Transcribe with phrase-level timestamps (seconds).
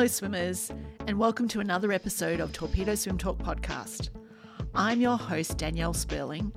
[0.00, 0.72] Hello, swimmers,
[1.06, 4.08] and welcome to another episode of Torpedo Swim Talk podcast.
[4.74, 6.54] I'm your host, Danielle Sperling,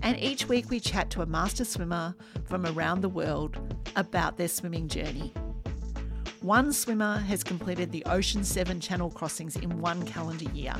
[0.00, 3.58] and each week we chat to a master swimmer from around the world
[3.96, 5.34] about their swimming journey.
[6.40, 10.72] One swimmer has completed the Ocean 7 channel crossings in one calendar year,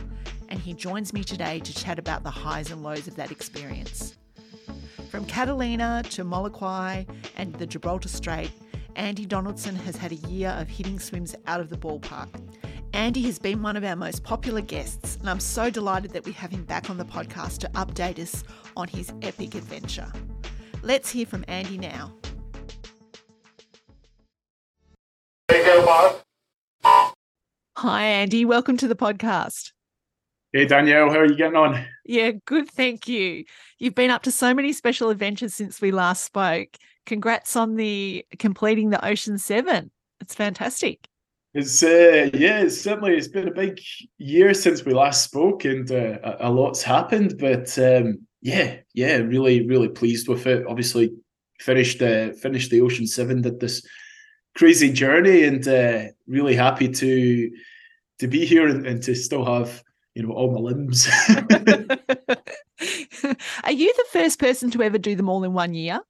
[0.48, 4.17] and he joins me today to chat about the highs and lows of that experience.
[5.11, 7.05] From Catalina to Molokai
[7.37, 8.53] and the Gibraltar Strait,
[8.96, 12.28] Andy Donaldson has had a year of hitting swims out of the ballpark.
[12.95, 16.32] Andy has been one of our most popular guests, and I'm so delighted that we
[16.32, 18.42] have him back on the podcast to update us
[18.74, 20.10] on his epic adventure.
[20.82, 22.14] Let's hear from Andy now.
[27.77, 28.47] Hi, Andy.
[28.47, 29.72] Welcome to the podcast.
[30.55, 31.10] Hey, Danielle.
[31.10, 31.84] How are you getting on?
[32.06, 32.70] Yeah, good.
[32.70, 33.44] Thank you.
[33.78, 36.70] You've been up to so many special adventures since we last spoke.
[37.06, 39.91] Congrats on the completing the Ocean Seven.
[40.20, 41.08] It's fantastic.
[41.55, 43.81] It's uh, yeah, it's certainly it's been a big
[44.19, 47.39] year since we last spoke, and uh, a, a, lot's happened.
[47.39, 50.66] But um, yeah, yeah, really, really pleased with it.
[50.69, 51.12] Obviously,
[51.58, 53.86] finished uh, finished the Ocean Seven, did this
[54.55, 57.50] crazy journey, and uh, really happy to
[58.19, 59.83] to be here and, and to still have
[60.14, 61.09] you know all my limbs.
[63.64, 66.00] Are you the first person to ever do them all in one year?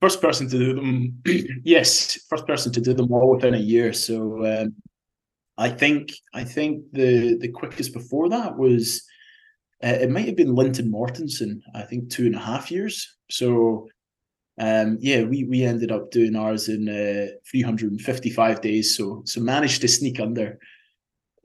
[0.00, 1.22] First person to do them,
[1.64, 3.92] yes, first person to do them all within a year.
[3.92, 4.74] So um,
[5.58, 9.02] I think I think the the quickest before that was
[9.84, 11.60] uh, it might have been Lynton Mortensen.
[11.74, 13.16] I think two and a half years.
[13.30, 13.88] So
[14.58, 18.96] um, yeah, we we ended up doing ours in uh, 355 days.
[18.96, 20.58] So so managed to sneak under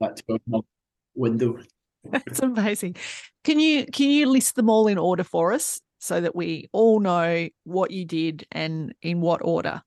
[0.00, 0.66] that 12 month
[1.14, 1.58] window.
[2.10, 2.96] That's amazing.
[3.44, 7.00] Can you can you list them all in order for us so that we all
[7.00, 9.82] know what you did and in what order?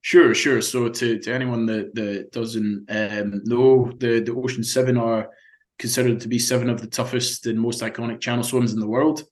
[0.00, 0.60] Sure, sure.
[0.60, 5.30] So to, to anyone that, that doesn't um, know, the, the Ocean Seven are
[5.78, 9.24] considered to be seven of the toughest and most iconic channel swims in the world.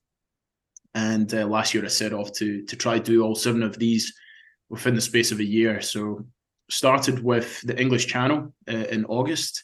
[0.95, 3.79] And uh, last year I set off to to try to do all seven of
[3.79, 4.15] these
[4.71, 5.83] within the space of a year.
[5.83, 6.27] So
[6.71, 9.63] started with the English Channel uh, in August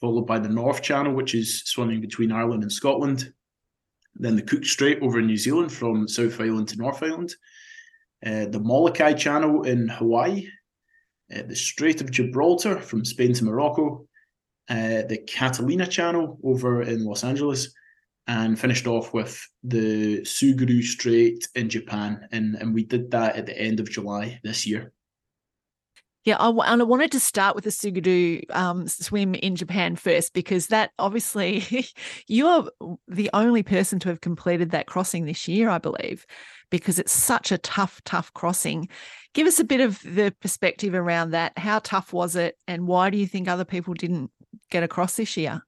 [0.00, 3.32] followed by the North Channel, which is swimming between Ireland and Scotland.
[4.14, 7.34] Then the Cook Strait over in New Zealand from South Island to North Island.
[8.24, 10.46] Uh, the Molokai Channel in Hawaii.
[11.34, 14.06] Uh, the Strait of Gibraltar from Spain to Morocco.
[14.68, 17.72] Uh, the Catalina Channel over in Los Angeles.
[18.26, 22.28] And finished off with the Tsugaru Strait in Japan.
[22.30, 24.92] And, and we did that at the end of July this year.
[26.24, 30.34] Yeah, I, and I wanted to start with the Tsugaru um, swim in Japan first
[30.34, 31.86] because that obviously
[32.28, 32.68] you are
[33.08, 36.26] the only person to have completed that crossing this year, I believe,
[36.70, 38.88] because it's such a tough, tough crossing.
[39.32, 41.56] Give us a bit of the perspective around that.
[41.56, 44.30] How tough was it, and why do you think other people didn't
[44.70, 45.62] get across this year?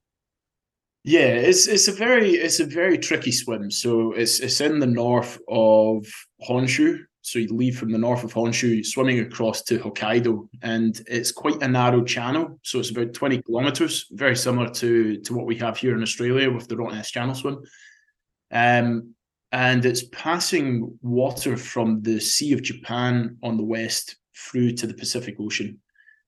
[1.03, 3.71] Yeah, it's it's a very it's a very tricky swim.
[3.71, 6.05] So it's it's in the north of
[6.47, 11.31] Honshu, so you leave from the north of Honshu, swimming across to Hokkaido, and it's
[11.31, 12.59] quite a narrow channel.
[12.63, 16.51] So it's about 20 kilometers, very similar to, to what we have here in Australia
[16.51, 17.63] with the Rottnest Channel swim.
[18.51, 19.15] Um,
[19.53, 24.93] and it's passing water from the Sea of Japan on the west through to the
[24.93, 25.79] Pacific Ocean.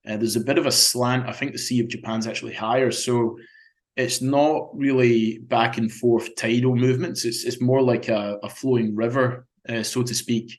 [0.08, 1.28] Uh, there's a bit of a slant.
[1.28, 3.36] I think the Sea of Japan's actually higher, so
[3.96, 7.26] it's not really back and forth tidal movements.
[7.26, 10.58] It's it's more like a, a flowing river, uh, so to speak.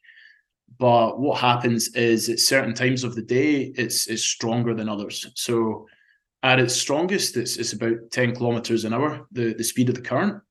[0.80, 5.26] But what happens is at certain times of the day, it's it's stronger than others.
[5.36, 5.88] So
[6.44, 10.02] at its strongest, it's it's about 10 kilometers an hour, the, the speed of the
[10.02, 10.42] current.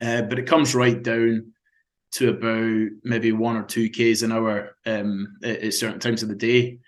[0.00, 1.52] Uh, but it comes right down
[2.12, 6.28] to about maybe one or two Ks an hour um, at, at, certain times of
[6.28, 6.78] the day.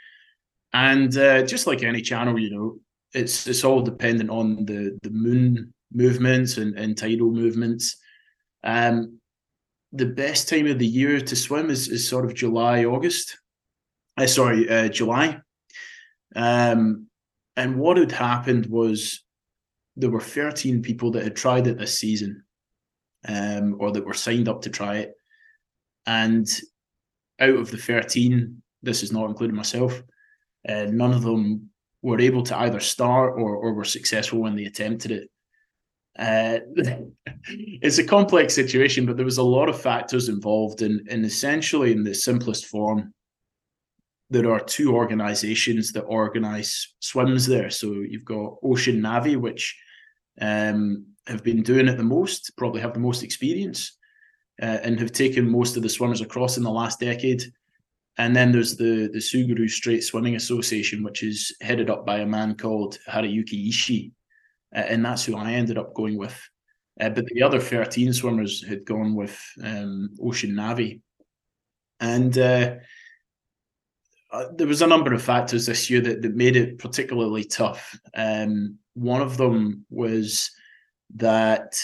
[0.73, 2.79] And uh, just like any channel, you know,
[3.15, 7.97] it's it's all dependent on the the moon movements and, and tidal movements.
[8.63, 9.18] Um,
[9.93, 13.39] the best time of the year to swim is, is sort of July, August.
[14.17, 15.41] Uh, sorry, uh, July.
[16.37, 17.07] Um,
[17.57, 19.25] and what had happened was
[19.97, 22.45] there were 13 people that had tried it this season
[23.27, 25.15] um, or that were signed up to try it.
[26.07, 26.49] And
[27.41, 30.03] out of the 13, this is not including myself,
[30.69, 31.71] uh, none of them
[32.03, 35.31] were able to either start or, or were successful when they attempted it.
[36.19, 36.59] Uh,
[37.49, 41.93] it's a complex situation, but there was a lot of factors involved, and, and essentially,
[41.93, 43.13] in the simplest form,
[44.31, 47.71] there are two organizations that organize swims there.
[47.71, 49.79] So you've got Ocean Navi, which
[50.41, 53.97] um, have been doing it the most, probably have the most experience,
[54.61, 57.43] uh, and have taken most of the swimmers across in the last decade.
[58.19, 62.27] and then there's the the Tsugaru Strait Swimming Association, which is headed up by a
[62.27, 64.11] man called Haruyuki Ishii,
[64.75, 66.39] uh, and that's who I ended up going with.
[67.01, 71.01] Uh, but the other 13 swimmers had gone with um, Ocean Navi.
[72.01, 72.77] And uh,
[74.31, 77.99] uh, there was a number of factors this year that, that made it particularly tough.
[78.15, 80.51] Um, one of them was
[81.15, 81.81] that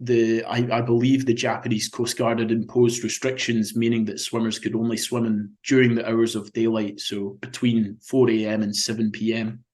[0.00, 4.74] the I, I, believe the Japanese Coast Guard had imposed restrictions, meaning that swimmers could
[4.74, 8.62] only swim in during the hours of daylight, so between 4 a.m.
[8.62, 9.64] and 7 p.m.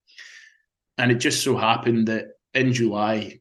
[0.99, 3.41] And it just so happened that in July,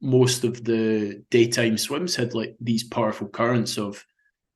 [0.00, 4.04] most of the daytime swims had like these powerful currents of,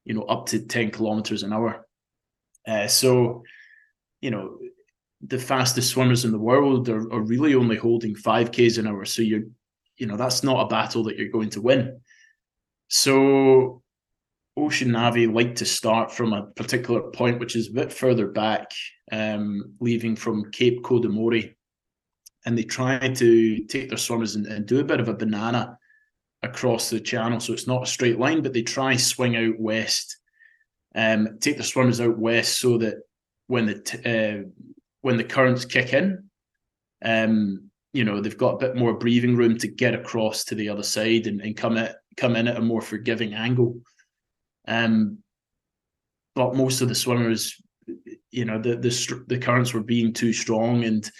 [0.04, 1.86] you know, up to 10 kilometers an hour.
[2.66, 3.42] Uh, so,
[4.20, 4.58] you know,
[5.20, 9.04] the fastest swimmers in the world are, are really only holding 5Ks an hour.
[9.04, 9.44] So you're
[9.98, 12.00] you know that's not a battle that you're going to win.
[12.88, 13.82] So
[14.56, 18.70] Ocean Navi like to start from a particular point, which is a bit further back,
[19.12, 21.54] um, leaving from Cape Kodomari,
[22.48, 25.76] and they try to take their swimmers and, and, do a bit of a banana
[26.42, 27.40] across the channel.
[27.40, 30.16] So it's not a straight line, but they try swing out west,
[30.94, 32.94] um, take the swimmers out west so that
[33.48, 34.44] when the t- uh,
[35.02, 36.30] when the currents kick in,
[37.04, 40.70] um, you know they've got a bit more breathing room to get across to the
[40.70, 43.78] other side and, and come at come in at a more forgiving angle.
[44.66, 45.18] Um,
[46.34, 47.60] but most of the swimmers,
[48.30, 51.10] you know, the the the currents were being too strong, and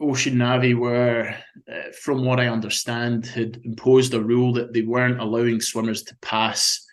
[0.00, 1.34] Ocean Navi were,
[1.70, 6.16] uh, from what I understand, had imposed a rule that they weren't allowing swimmers to
[6.18, 6.86] pass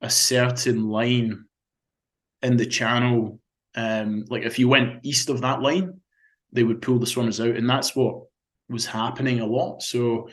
[0.00, 1.44] a certain line
[2.42, 3.40] in the channel.
[3.74, 6.00] Um, like if you went east of that line,
[6.52, 8.22] they would pull the swimmers out, and that's what
[8.68, 9.82] was happening a lot.
[9.82, 10.28] So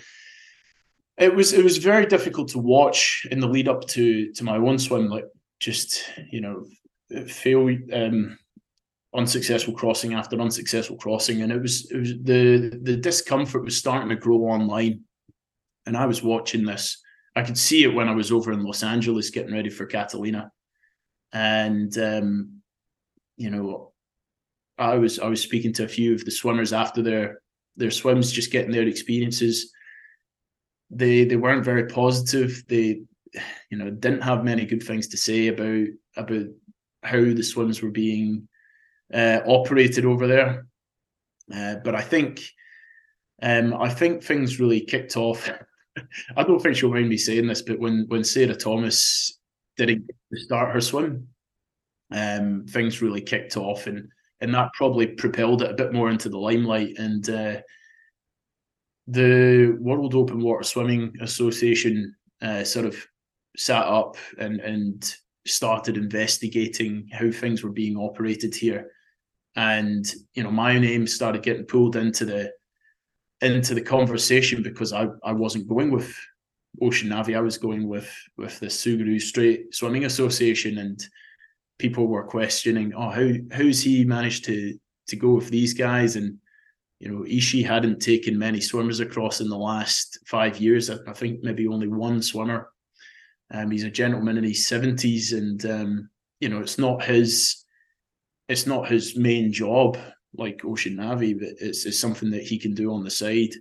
[1.18, 4.58] it was it was very difficult to watch in the lead up to to my
[4.58, 5.26] own swim, like
[5.60, 6.66] just you know
[7.28, 8.38] fail um,
[9.18, 14.10] unsuccessful crossing after unsuccessful crossing, and it was it was the the discomfort was starting
[14.10, 15.02] to grow online,
[15.86, 17.02] and I was watching this.
[17.36, 20.52] I could see it when I was over in Los Angeles getting ready for Catalina,
[21.34, 22.62] and um,
[23.36, 23.92] you know
[24.78, 27.42] I was I was speaking to a few of the swimmers after their
[27.76, 29.72] their swims, just getting their experiences.
[30.92, 32.64] They they weren't very positive.
[32.68, 33.02] They
[33.70, 36.46] you know didn't have many good things to say about about
[37.04, 38.48] how the swims were being
[39.14, 40.68] uh, operated over there.
[41.54, 42.42] Uh, but I think
[43.42, 45.50] um, I think things really kicked off.
[46.38, 49.40] I don't think she'll mind me saying this, but when when Sarah Thomas
[49.78, 51.28] didn't start her swim,
[52.12, 54.10] um, things really kicked off, and
[54.42, 56.98] and that probably propelled it a bit more into the limelight.
[56.98, 57.62] And uh,
[59.08, 62.96] the World Open Water Swimming Association uh, sort of
[63.56, 65.16] sat up and and
[65.46, 68.92] started investigating how things were being operated here.
[69.58, 70.06] And
[70.36, 72.52] you know, my name started getting pulled into the
[73.42, 76.16] into the conversation because I, I wasn't going with
[76.82, 77.36] Ocean Navi.
[77.36, 81.04] I was going with with the Tsugaru Strait Swimming Association, and
[81.80, 84.78] people were questioning, oh, how how's he managed to
[85.08, 86.16] to go with these guys?
[86.16, 86.38] And
[87.00, 90.92] you know, Ishii hadn't taken many swimmers across in the last five years.
[90.92, 92.70] I, I think maybe only one swimmer.
[93.52, 96.10] Um, he's a gentleman in his seventies, and um,
[96.40, 97.64] you know, it's not his
[98.48, 99.98] it's not his main job
[100.36, 103.54] like Ocean Navi, but it's, it's something that he can do on the side.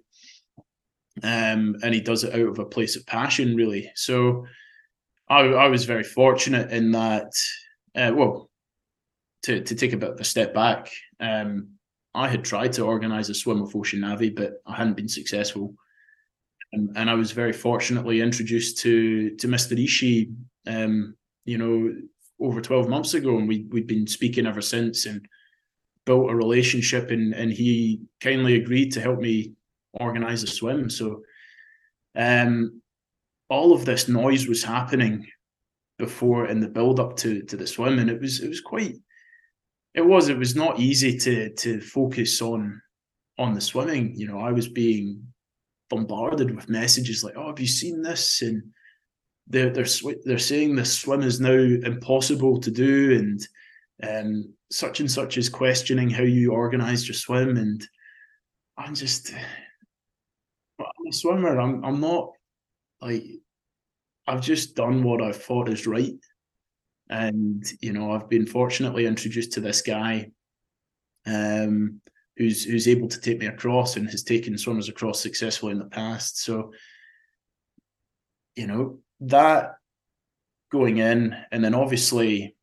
[1.23, 3.91] Um, and he does it out of a place of passion, really.
[3.95, 4.47] So
[5.29, 7.33] I, I was very fortunate in that
[7.97, 8.51] uh, well,
[9.45, 11.71] to to take a bit of a step back, um,
[12.15, 15.75] I had tried to organise a swim with Ocean Navi, but I hadn't been successful.
[16.73, 19.77] And, and I was very fortunately introduced to to Mr.
[19.83, 20.35] Ishii,
[20.67, 21.95] um, you know,
[22.41, 25.27] over twelve months ago, and we we'd been speaking ever since, and
[26.05, 29.53] built a relationship, and and he kindly agreed to help me
[29.95, 30.91] organise a swim.
[30.91, 31.23] So,
[32.15, 32.81] um,
[33.49, 35.27] all of this noise was happening
[35.99, 38.97] before in the build up to to the swim, and it was it was quite
[39.95, 42.81] it was it was not easy to to focus on
[43.39, 44.15] on the swimming.
[44.15, 45.23] You know, I was being
[45.89, 48.63] bombarded with messages like, "Oh, have you seen this?" and
[49.47, 49.87] they're they're
[50.25, 53.49] they're saying the swim is now impossible to do, and
[54.03, 57.87] um, such and such is questioning how you organised your swim, and
[58.77, 59.33] I'm just
[60.81, 61.61] I'm a swimmer.
[61.61, 62.31] I'm I'm not
[63.01, 63.25] like
[64.27, 66.15] I've just done what I've thought is right.
[67.09, 70.33] And, you know, I've been fortunately introduced to this guy
[71.25, 72.01] um,
[72.37, 75.85] who's who's able to take me across and has taken swimmers across successfully in the
[75.85, 76.43] past.
[76.43, 76.73] So,
[78.57, 79.77] you know, that
[80.71, 82.57] going in, and then obviously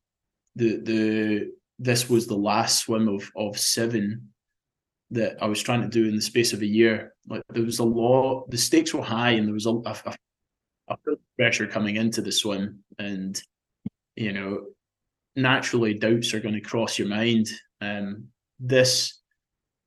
[0.56, 4.30] the the this was the last swim of of seven
[5.10, 7.14] that I was trying to do in the space of a year.
[7.28, 10.14] Like there was a lot, the stakes were high, and there was a, a,
[10.88, 10.96] a
[11.36, 13.40] pressure coming into the swim, and
[14.16, 14.66] you know,
[15.36, 17.48] naturally doubts are going to cross your mind.
[17.80, 18.28] Um,
[18.60, 19.20] this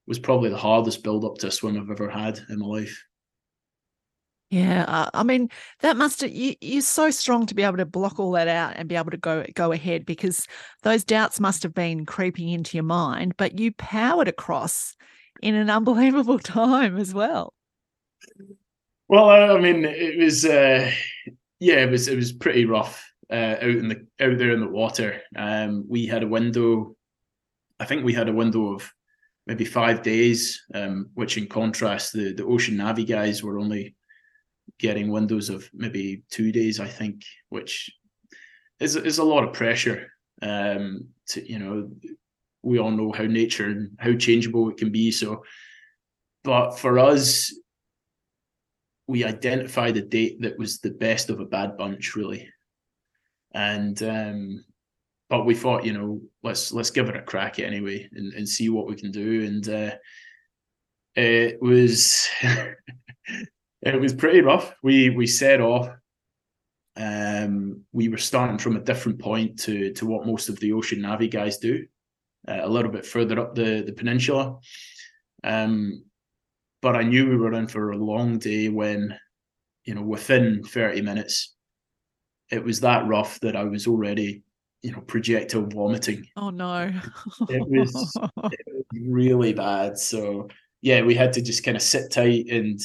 [0.06, 3.04] was probably the hardest build up to a swim I've ever had in my life.
[4.50, 5.50] Yeah, uh, I mean
[5.82, 8.88] that must you, you're so strong to be able to block all that out and
[8.88, 10.48] be able to go go ahead because
[10.84, 14.96] those doubts must have been creeping into your mind, but you powered across
[15.42, 17.54] in an unbelievable time as well.
[19.10, 20.92] Well, I mean, it was uh,
[21.60, 24.70] yeah, it was it was pretty rough uh, out in the out there in the
[24.70, 25.22] water.
[25.36, 26.96] Um, we had a window,
[27.82, 28.90] I think we had a window of
[29.46, 33.97] maybe five days, um, which in contrast, the the Ocean Navi guys were only
[34.80, 37.92] getting windows of maybe two days, I think, which
[38.80, 40.12] is is a lot of pressure.
[40.42, 41.90] Um, to you know,
[42.62, 45.12] we all know how nature and how changeable it can be.
[45.12, 45.44] So,
[46.44, 47.54] but for us,
[49.08, 52.50] we identified a date that was the best of a bad bunch, really.
[53.54, 54.66] And um,
[55.30, 58.70] but we thought, you know, let's let's give it a crack anyway and, and see
[58.70, 59.46] what we can do.
[59.46, 59.96] And uh,
[61.16, 62.30] it was
[63.82, 64.74] it was pretty rough.
[64.84, 65.90] We we set off.
[66.96, 71.00] Um, we were starting from a different point to to what most of the Ocean
[71.00, 71.86] Navi guys do,
[72.48, 74.58] uh, a little bit further up the the peninsula.
[75.44, 76.04] Um,
[76.82, 79.18] but I knew we were in for a long day when,
[79.86, 81.56] you know, within thirty minutes,
[82.52, 84.44] it was that rough that I was already,
[84.82, 86.26] you know, projectile vomiting.
[86.36, 86.92] Oh no!
[87.50, 88.18] it, was,
[88.52, 90.00] it was really bad.
[90.00, 90.48] So
[90.82, 92.80] yeah, we had to just kind of sit tight and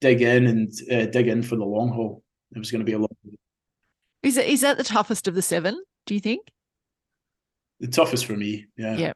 [0.00, 2.22] dig in and uh, dig in for the long haul.
[2.54, 3.08] It was going to be a long.
[4.22, 5.82] Is it is that the toughest of the seven?
[6.06, 6.48] Do you think?
[7.80, 8.96] The toughest for me, yeah.
[8.96, 9.12] Yeah.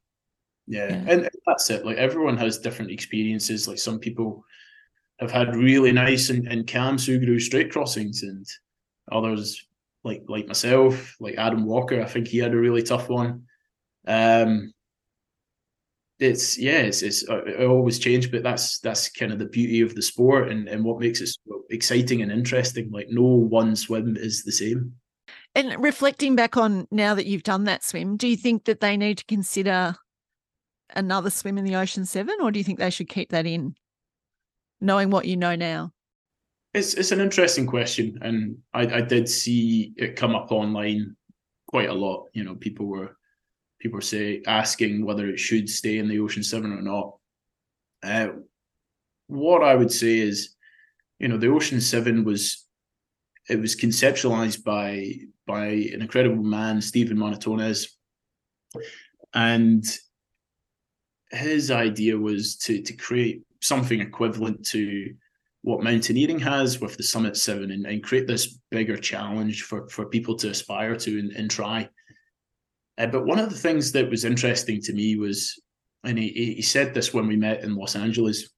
[0.66, 0.88] Yeah.
[0.88, 1.04] yeah.
[1.08, 1.84] And that's it.
[1.84, 3.68] Like everyone has different experiences.
[3.68, 4.44] Like some people
[5.20, 8.46] have had really nice and, and calm Tsugaru Strait crossings, and
[9.12, 9.66] others
[10.04, 13.44] like like myself, like Adam Walker, I think he had a really tough one.
[14.06, 14.73] Um,
[16.18, 19.80] it's yeah, it's, it's uh, it always change, but that's that's kind of the beauty
[19.80, 22.90] of the sport and, and what makes it so exciting and interesting.
[22.90, 24.94] Like no one swim is the same.
[25.54, 28.96] And reflecting back on now that you've done that swim, do you think that they
[28.96, 29.96] need to consider
[30.94, 33.74] another swim in the Ocean Seven, or do you think they should keep that in,
[34.80, 35.92] knowing what you know now?
[36.74, 41.16] It's it's an interesting question, and I, I did see it come up online
[41.66, 42.28] quite a lot.
[42.34, 43.16] You know, people were
[43.84, 47.16] people say asking whether it should stay in the Ocean Seven or not.
[48.02, 48.28] Uh,
[49.26, 50.54] what I would say is,
[51.18, 52.66] you know, the Ocean Seven was
[53.48, 57.90] it was conceptualized by by an incredible man, Steven Munatones,
[59.34, 59.84] and
[61.30, 65.14] his idea was to to create something equivalent to
[65.60, 70.06] what mountaineering has with the Summit Seven, and, and create this bigger challenge for for
[70.06, 71.86] people to aspire to and, and try.
[72.96, 75.60] Uh, but one of the things that was interesting to me was,
[76.04, 78.50] and he, he said this when we met in Los Angeles.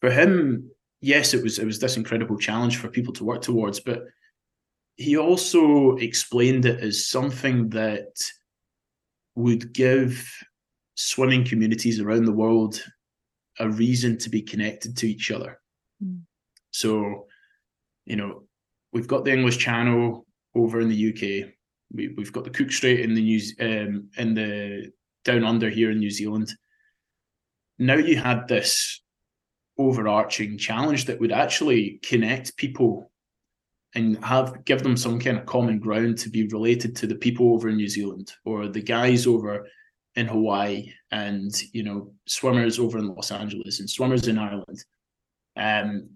[0.00, 3.80] For him, yes, it was it was this incredible challenge for people to work towards,
[3.80, 4.02] but
[4.96, 8.08] he also explained it as something that
[9.34, 10.28] would give
[10.94, 12.82] swimming communities around the world
[13.58, 15.60] a reason to be connected to each other.
[16.02, 16.22] Mm.
[16.70, 17.26] So,
[18.06, 18.44] you know,
[18.92, 21.10] we've got the English Channel over in the
[21.44, 21.52] UK
[21.92, 24.92] we, we've got the Cook Strait in the New um, in the
[25.24, 26.52] down under here in New Zealand.
[27.78, 29.02] Now you had this
[29.78, 33.10] overarching challenge that would actually connect people
[33.94, 37.52] and have give them some kind of common ground to be related to the people
[37.52, 39.66] over in New Zealand or the guys over
[40.16, 44.84] in Hawaii and you know swimmers over in Los Angeles and swimmers in Ireland.
[45.56, 46.10] Um,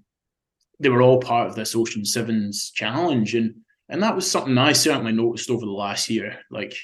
[0.79, 3.55] they were all part of this Ocean Sevens challenge, and
[3.91, 6.39] and that was something I certainly noticed over the last year.
[6.51, 6.75] Like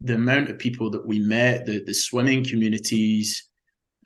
[0.00, 3.48] the amount of people that we met, the the swimming communities,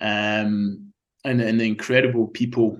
[0.00, 0.93] um,
[1.25, 2.78] and and the incredible people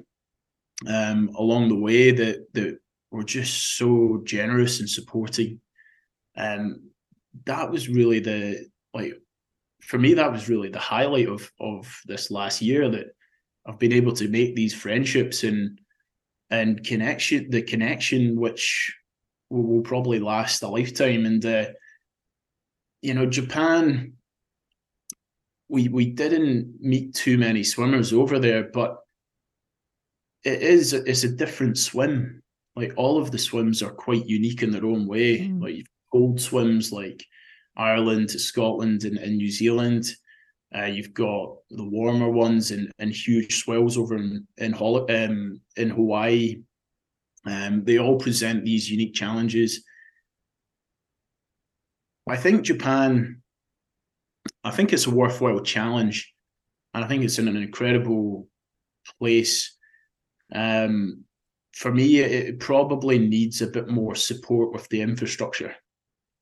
[0.87, 2.79] um, along the way that that
[3.11, 5.61] were just so generous and supporting.
[6.37, 6.91] Um,
[7.47, 9.15] that was really the like
[9.81, 13.07] for me that was really the highlight of of this last year that
[13.67, 15.81] I've been able to make these friendships and
[16.51, 18.95] and connection the connection which
[19.51, 21.27] will, will probably last a lifetime.
[21.27, 21.67] And uh,
[23.03, 24.15] you know, Japan,
[25.69, 28.99] we we didn't meet too many swimmers over there, but
[30.45, 32.43] it is it's a different swim.
[32.77, 35.41] Like all of the swims are quite unique in their own way.
[35.41, 35.63] Mm.
[35.63, 37.25] Like cold swims like
[37.77, 40.07] Ireland, Scotland, and, and New Zealand.
[40.77, 45.91] Uh, you've got the warmer ones and, and huge swells over in in, um, in
[45.91, 46.63] Hawaii.
[47.47, 49.85] Um, they all present these unique challenges.
[52.29, 53.43] I think Japan,
[54.65, 56.35] I think it's a worthwhile challenge,
[56.93, 58.49] and I think it's in an incredible
[59.21, 59.77] place.
[60.53, 61.25] Um,
[61.73, 65.75] for me, it probably needs a bit more support with the infrastructure.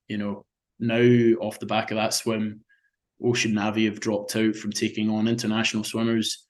[0.08, 0.46] You know,
[0.78, 2.60] now off the back of that swim,
[3.22, 6.46] Ocean Navi have dropped out from taking on international swimmers.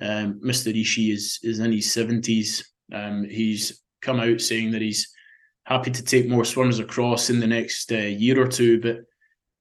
[0.00, 0.72] Um, Mr.
[0.72, 2.72] Ishii is is in his seventies.
[2.92, 5.12] Um, he's come out saying that he's
[5.68, 8.80] happy to take more swimmers across in the next uh, year or two.
[8.80, 9.00] But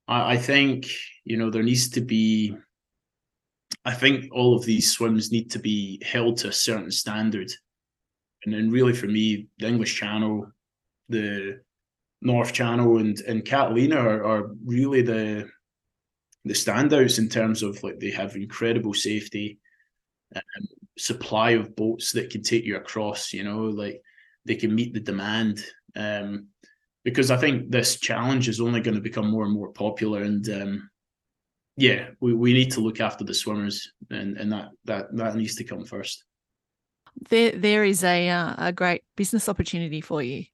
[0.08, 0.88] I, I, think
[1.26, 2.56] you know there needs to be.
[3.84, 7.52] I think all of these swims need to be held to a certain standard,
[8.46, 10.50] and then really for me, the English Channel,
[11.10, 11.60] the
[12.22, 15.50] North Channel, and and Catalina are, are really the
[16.46, 19.60] the standouts in terms of like they have incredible safety,
[20.36, 20.42] um,
[20.98, 23.34] supply of boats that can take you across.
[23.34, 24.02] You know, like
[24.48, 25.64] they can meet the demand.
[25.96, 26.48] Um,
[27.04, 30.48] because I think this challenge is only going to become more and more popular, and
[30.50, 30.90] um,
[31.78, 35.56] yeah, we, we need to look after the swimmers, and, and that that that needs
[35.56, 36.26] to come first.
[37.30, 40.46] There there is a uh, a great business opportunity for you.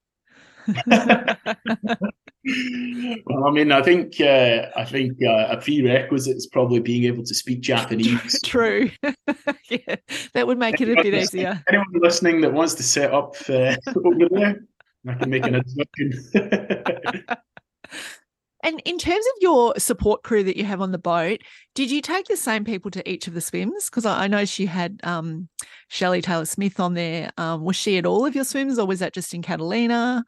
[3.26, 7.24] well, I mean, I think uh, I think uh, a prerequisite is probably being able
[7.24, 8.40] to speak Japanese.
[8.44, 8.90] True,
[9.70, 9.96] yeah,
[10.34, 11.62] that would make anyone it a bit easier.
[11.68, 14.64] Anyone listening that wants to set up uh, over there,
[15.08, 16.12] I can make an introduction.
[18.62, 21.40] and in terms of your support crew that you have on the boat,
[21.74, 23.86] did you take the same people to each of the swims?
[23.86, 25.48] Because I, I know she had um,
[25.88, 27.30] Shelley Taylor Smith on there.
[27.38, 30.24] Um, was she at all of your swims, or was that just in Catalina?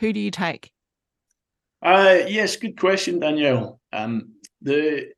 [0.00, 0.72] Who do you take?
[1.82, 3.80] Uh, yes, good question, Danielle.
[3.92, 5.12] Um, the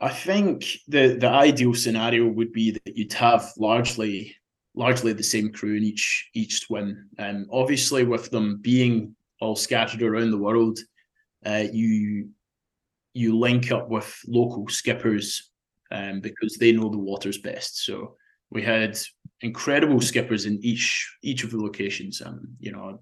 [0.00, 4.34] I think the the ideal scenario would be that you'd have largely
[4.74, 7.08] largely the same crew in each each swim.
[7.18, 10.78] Um, obviously, with them being all scattered around the world,
[11.46, 12.30] uh, you
[13.14, 15.50] you link up with local skippers
[15.90, 17.84] um, because they know the waters best.
[17.84, 18.16] So
[18.50, 18.98] we had
[19.40, 22.22] incredible skippers in each each of the locations.
[22.22, 23.00] Um, you know,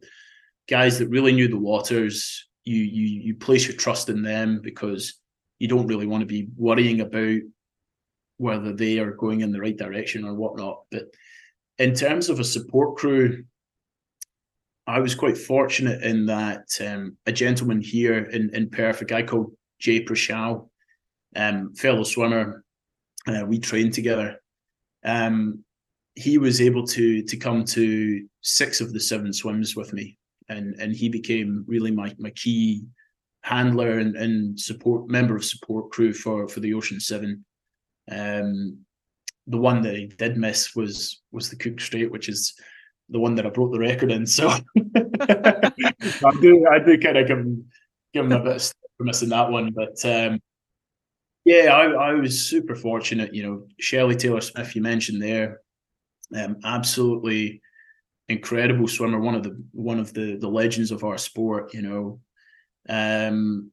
[0.69, 2.47] guys that really knew the waters.
[2.65, 5.21] You you you place your trust in them because
[5.59, 7.41] you don't really want to be worrying about
[8.39, 10.83] whether they are going in the right direction or whatnot.
[10.91, 11.05] But
[11.79, 13.45] in terms of a support crew,
[14.87, 19.23] I was quite fortunate in that um, a gentleman here in, in Perth, a guy
[19.23, 20.69] called Jay Prashal,
[21.35, 22.65] um, fellow swimmer,
[23.27, 24.41] uh, we trained together.
[25.05, 25.65] Um,
[26.15, 30.17] he was able to to come to six of the seven swims with me
[30.49, 32.85] and and he became really my my key
[33.43, 37.45] handler and, and support member of support crew for for the Ocean Seven.
[38.11, 38.79] Um,
[39.47, 42.55] the one that he did miss was was the Cook Strait, which is
[43.09, 44.27] the one that I broke the record in.
[44.27, 44.49] So
[44.97, 47.65] I do I do kind of give him
[48.13, 50.05] give him a bit of for missing that one, but.
[50.05, 50.41] Um,
[51.47, 53.33] yeah, I, I was super fortunate.
[53.33, 55.61] You know, Shelley Taylor Smith, you mentioned there,
[56.35, 57.63] um, absolutely
[58.29, 61.73] incredible swimmer, one of the one of the the legends of our sport.
[61.75, 62.21] You know,
[62.89, 63.71] um,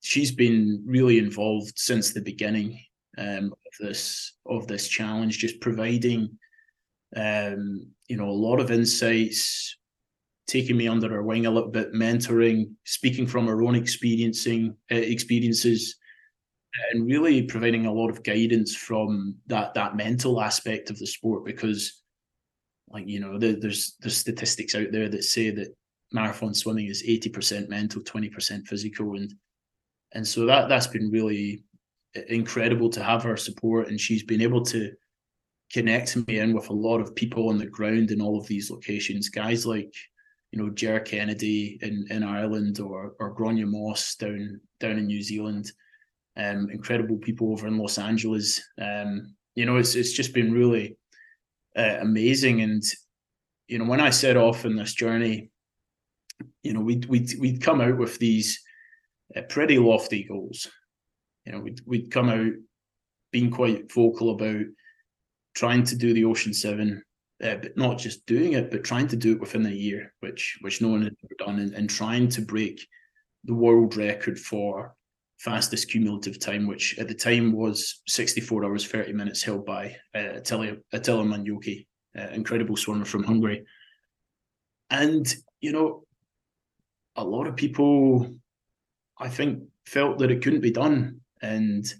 [0.00, 2.80] she's been really involved since the beginning
[3.18, 6.30] um, of this of this challenge, just providing
[7.16, 9.76] um, you know a lot of insights,
[10.46, 14.96] taking me under her wing a little bit, mentoring, speaking from her own experiencing uh,
[14.96, 15.96] experiences.
[16.90, 21.44] And really providing a lot of guidance from that that mental aspect of the sport
[21.44, 22.01] because
[22.92, 25.74] like you know, there's there's statistics out there that say that
[26.12, 29.32] marathon swimming is eighty percent mental, twenty percent physical, and
[30.12, 31.64] and so that that's been really
[32.28, 34.92] incredible to have her support, and she's been able to
[35.72, 38.70] connect me in with a lot of people on the ground in all of these
[38.70, 39.30] locations.
[39.30, 39.92] Guys like
[40.52, 45.22] you know Ger Kennedy in, in Ireland or or Gráinne Moss down down in New
[45.22, 45.72] Zealand.
[46.36, 48.62] Um, incredible people over in Los Angeles.
[48.80, 50.96] Um, you know, it's it's just been really
[51.76, 52.62] uh, amazing.
[52.62, 52.82] And
[53.68, 55.50] you know, when I set off in this journey,
[56.62, 58.60] you know, we'd we'd we'd come out with these
[59.36, 60.68] uh, pretty lofty goals.
[61.44, 62.52] You know, we'd we'd come out
[63.32, 64.64] being quite vocal about
[65.54, 67.02] trying to do the Ocean Seven,
[67.42, 70.58] uh, but not just doing it, but trying to do it within a year, which
[70.60, 72.80] which no one had ever done, and, and trying to break
[73.44, 74.94] the world record for
[75.42, 80.34] fastest cumulative time, which at the time was 64 hours 30 minutes, held by uh,
[80.36, 83.64] Attila, Attila Manyoki, uh, incredible swimmer from Hungary.
[84.90, 85.26] And
[85.60, 86.04] you know,
[87.16, 88.32] a lot of people,
[89.18, 91.20] I think, felt that it couldn't be done.
[91.40, 91.92] And,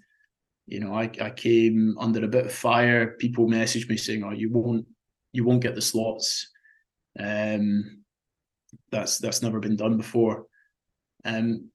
[0.67, 3.15] you know, I, I came under a bit of fire.
[3.19, 4.85] People messaged me saying, Oh, you won't
[5.33, 6.49] you won't get the slots.
[7.19, 8.03] Um
[8.91, 10.45] that's that's never been done before.
[11.25, 11.71] Um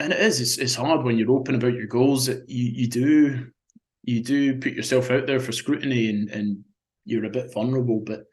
[0.00, 2.88] and it is, it's it's hard when you're open about your goals that you, you
[2.88, 3.46] do
[4.02, 6.64] you do put yourself out there for scrutiny and, and
[7.04, 8.00] you're a bit vulnerable.
[8.00, 8.24] But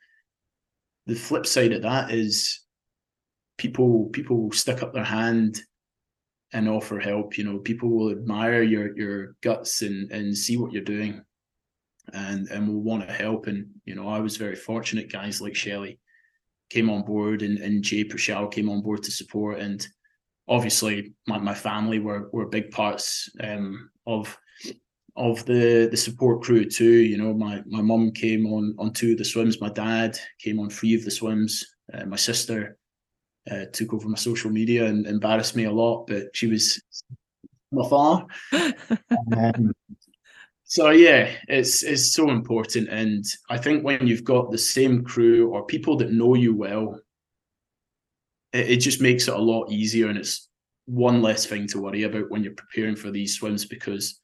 [1.06, 2.62] the flip side of that is
[3.58, 5.60] people people will stick up their hand
[6.54, 7.38] and offer help.
[7.38, 11.22] You know, people will admire your your guts and and see what you're doing,
[12.14, 13.48] and and will want to help.
[13.48, 15.12] And you know, I was very fortunate.
[15.12, 16.00] Guys like Shelley
[16.70, 19.60] came on board, and and Jay Purcell came on board to support.
[19.60, 19.86] And
[20.48, 24.38] obviously, my my family were were big parts um, of
[25.16, 27.00] of the the support crew too.
[27.02, 29.62] You know, my my mum came on on two of the swims.
[29.62, 31.66] My dad came on three of the swims.
[31.94, 32.78] Uh, my sister
[33.50, 36.82] uh, took over my social media and embarrassed me a lot, but she was
[37.72, 38.26] my father.
[39.38, 39.74] um,
[40.64, 45.50] so yeah, it's it's so important, and I think when you've got the same crew
[45.50, 47.00] or people that know you well,
[48.54, 50.48] it, it just makes it a lot easier, and it's
[50.86, 54.20] one less thing to worry about when you're preparing for these swims because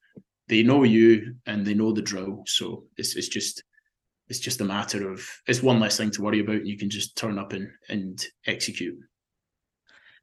[0.47, 2.43] they know you and they know the drill.
[2.47, 3.63] So it's it's just
[4.29, 6.89] it's just a matter of it's one less thing to worry about and you can
[6.89, 8.97] just turn up and and execute.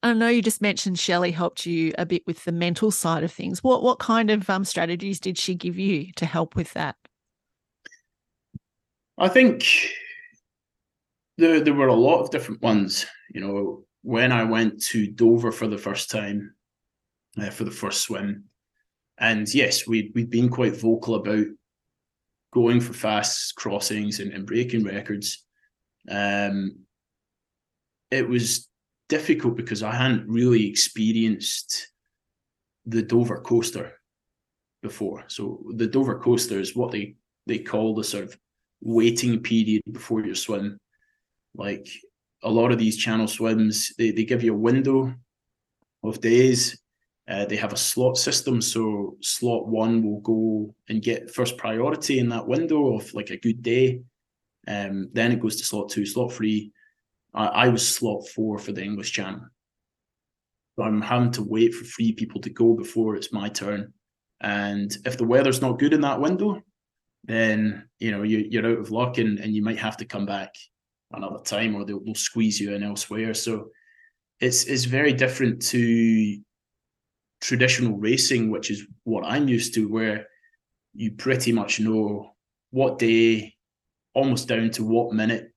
[0.02, 3.32] I know you just mentioned Shelley helped you a bit with the mental side of
[3.32, 3.62] things.
[3.62, 6.96] What what kind of um, strategies did she give you to help with that?
[9.18, 9.66] I think
[11.36, 13.06] there there were a lot of different ones.
[13.34, 16.54] You know, when I went to Dover for the first time,
[17.40, 18.44] uh, for the first swim,
[19.18, 21.46] and yes, we we'd been quite vocal about
[22.52, 25.44] going for fast crossings and, and breaking records.
[26.08, 26.80] Um,
[28.10, 28.68] it was
[29.08, 31.88] difficult because I hadn't really experienced
[32.86, 33.92] the Dover coaster
[34.82, 35.24] before.
[35.28, 38.38] So the Dover coaster is what they they call the sort of
[38.80, 40.78] waiting period before your swim.
[41.54, 41.88] Like
[42.42, 45.14] a lot of these channel swims, they, they give you a window
[46.02, 46.80] of days.
[47.28, 52.18] Uh, they have a slot system, so slot one will go and get first priority
[52.18, 54.00] in that window of like a good day.
[54.66, 56.72] Um, then it goes to slot two, slot three,
[57.34, 59.46] I, I was slot four for the English Channel.
[60.76, 63.92] So I'm having to wait for three people to go before it's my turn.
[64.40, 66.62] And if the weather's not good in that window,
[67.24, 70.24] then you know you, you're out of luck and, and you might have to come
[70.24, 70.54] back
[71.12, 73.34] another time or they'll, they'll squeeze you in elsewhere.
[73.34, 73.70] So
[74.40, 76.38] it's it's very different to
[77.40, 80.26] traditional racing, which is what I'm used to, where
[80.94, 82.34] you pretty much know
[82.70, 83.54] what day,
[84.14, 85.52] almost down to what minute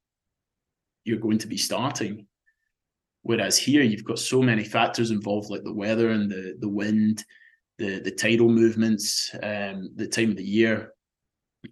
[1.05, 2.27] you're going to be starting.
[3.21, 7.23] Whereas here you've got so many factors involved, like the weather and the the wind,
[7.77, 10.93] the the tidal movements, um, the time of the year.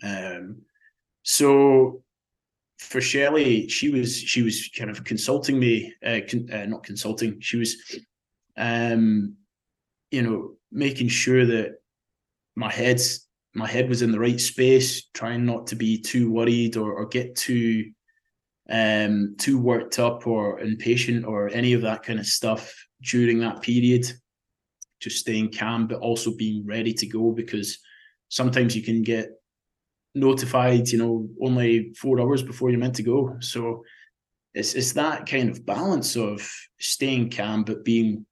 [0.01, 0.61] Um,
[1.23, 2.03] so
[2.81, 7.39] for Shelley, she was she was kind of consulting me, uh, con, uh, not consulting.
[7.39, 7.77] She was,
[8.57, 9.35] um,
[10.09, 11.75] you know, making sure that
[12.55, 16.75] my head's my head was in the right space, trying not to be too worried
[16.75, 17.91] or, or get too
[18.69, 23.61] um, too worked up or impatient or any of that kind of stuff during that
[23.61, 24.11] period.
[24.99, 27.77] Just staying calm, but also being ready to go because
[28.29, 29.29] sometimes you can get
[30.13, 33.37] notified, you know, only four hours before you're meant to go.
[33.39, 33.83] So
[34.53, 38.25] it's it's that kind of balance of staying calm but being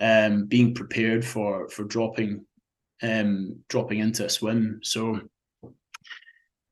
[0.00, 2.44] um being prepared for for dropping
[3.02, 4.80] um dropping into a swim.
[4.82, 5.20] So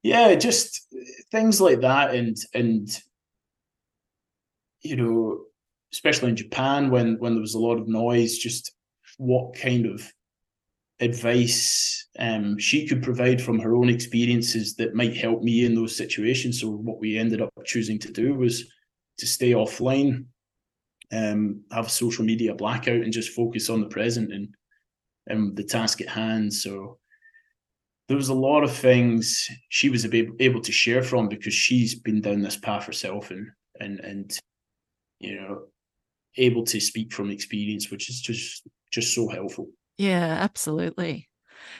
[0.02, 0.86] yeah, just
[1.30, 2.88] things like that, and and
[4.82, 5.44] you know,
[5.92, 8.72] especially in Japan when when there was a lot of noise, just
[9.16, 10.12] what kind of
[11.00, 15.96] advice um, she could provide from her own experiences that might help me in those
[15.96, 16.60] situations.
[16.60, 18.64] So what we ended up choosing to do was
[19.18, 20.26] to stay offline,
[21.12, 24.54] um, have a social media blackout, and just focus on the present and
[25.26, 26.52] and the task at hand.
[26.52, 26.98] So
[28.08, 32.20] there was a lot of things she was able to share from because she's been
[32.20, 33.48] down this path herself and
[33.80, 34.38] and and
[35.20, 35.62] you know
[36.36, 41.28] able to speak from experience which is just just so helpful yeah absolutely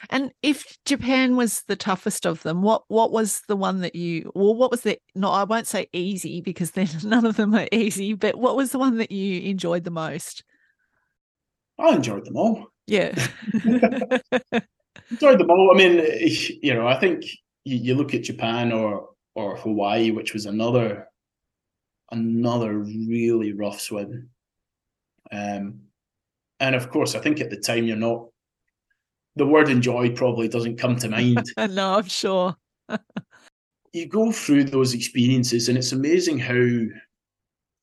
[0.09, 4.31] and if japan was the toughest of them what what was the one that you
[4.35, 7.67] well what was the no i won't say easy because then none of them are
[7.71, 10.43] easy but what was the one that you enjoyed the most
[11.79, 13.13] i enjoyed them all yeah
[15.11, 15.71] enjoyed them all.
[15.71, 16.03] I mean,
[16.61, 17.23] you know, I think
[17.63, 21.07] you, you look at Japan or or Hawaii, which was another
[22.11, 24.29] another really rough swim.
[25.31, 25.81] Um,
[26.59, 28.27] and of course, I think at the time you're not.
[29.37, 31.51] The word enjoy probably doesn't come to mind.
[31.57, 32.55] no, I'm sure.
[33.91, 36.63] you go through those experiences, and it's amazing how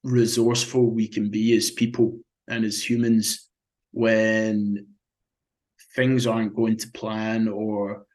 [0.05, 3.49] resourceful we can be as people and as humans
[3.93, 4.87] when
[5.95, 8.07] things aren't going to plan or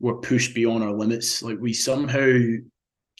[0.00, 1.42] we're pushed beyond our limits.
[1.42, 2.38] Like we somehow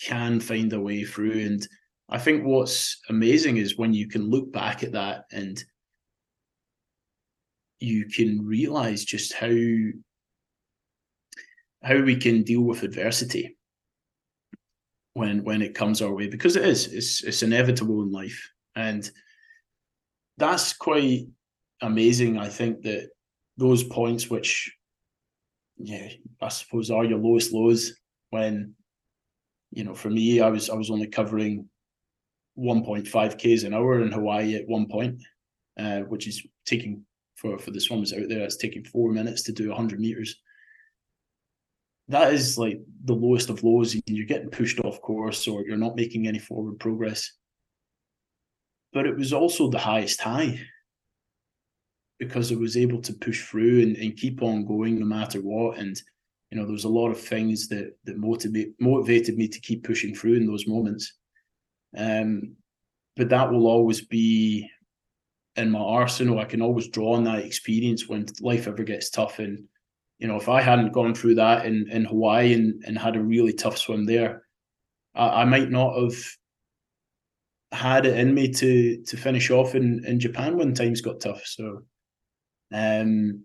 [0.01, 1.41] can find a way through.
[1.41, 1.67] And
[2.09, 5.63] I think what's amazing is when you can look back at that and
[7.85, 9.53] you can realize just how
[11.83, 13.57] how we can deal with adversity
[15.13, 18.51] when when it comes our way because it is it's it's inevitable in life.
[18.77, 19.09] And
[20.37, 21.27] that's quite
[21.81, 23.11] amazing i think that
[23.57, 24.75] those points which
[25.77, 26.09] yeah
[26.41, 28.75] i suppose are your lowest lows when
[29.71, 31.69] you know for me i was i was only covering
[32.59, 35.21] 1.5 k's an hour in hawaii at one point
[35.79, 37.05] uh, which is taking
[37.45, 40.37] for for the swimmers out there it's taking four minutes to do 100 meters.
[42.09, 45.97] That is like the lowest of lows you're getting pushed off course or you're not
[45.97, 47.33] making any forward progress.
[48.93, 50.61] But it was also the highest high
[52.19, 55.79] because it was able to push through and, and keep on going no matter what.
[55.79, 56.01] And
[56.51, 59.85] you know there was a lot of things that that motivate motivated me to keep
[59.85, 61.13] pushing through in those moments.
[61.97, 62.57] Um
[63.17, 64.69] but that will always be
[65.57, 69.39] in my arsenal i can always draw on that experience when life ever gets tough
[69.39, 69.65] and
[70.19, 73.23] you know, if I hadn't gone through that in, in Hawaii and, and had a
[73.23, 74.45] really tough swim there,
[75.15, 76.17] I, I might not have
[77.73, 81.45] had it in me to to finish off in, in Japan when times got tough.
[81.45, 81.83] So
[82.73, 83.45] um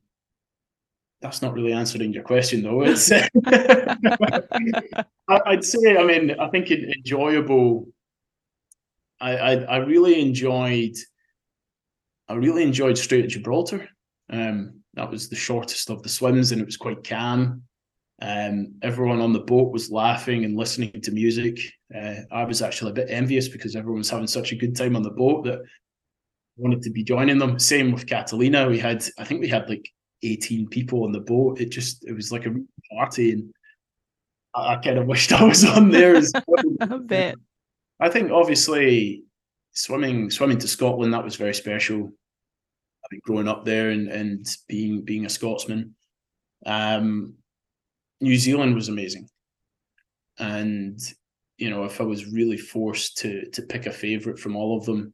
[1.22, 2.84] that's not really answering your question though.
[2.84, 3.12] It's
[5.28, 7.88] I'd say, I mean, I think it enjoyable.
[9.19, 10.95] I, I I really enjoyed
[12.30, 13.89] I really enjoyed Strait of Gibraltar.
[14.30, 17.63] Um, that was the shortest of the swims, and it was quite calm.
[18.22, 21.58] Um, everyone on the boat was laughing and listening to music.
[21.96, 24.96] Uh, I was actually a bit envious because everyone was having such a good time
[24.96, 27.58] on the boat that I wanted to be joining them.
[27.58, 28.68] Same with Catalina.
[28.68, 29.89] We had, I think we had like
[30.22, 31.62] 18 people on the boat.
[31.62, 32.54] It just, it was like a
[32.94, 33.32] party.
[33.32, 33.54] And
[34.54, 36.63] I, I kind of wished I was on there as well.
[36.82, 37.36] I bet.
[38.02, 39.24] I think obviously
[39.72, 42.12] swimming, swimming to Scotland, that was very special
[43.17, 45.95] growing up there and, and being being a Scotsman.
[46.65, 47.36] Um,
[48.22, 49.30] New Zealand was amazing,
[50.38, 51.00] and
[51.58, 54.86] you know if I was really forced to to pick a favorite from all of
[54.86, 55.13] them,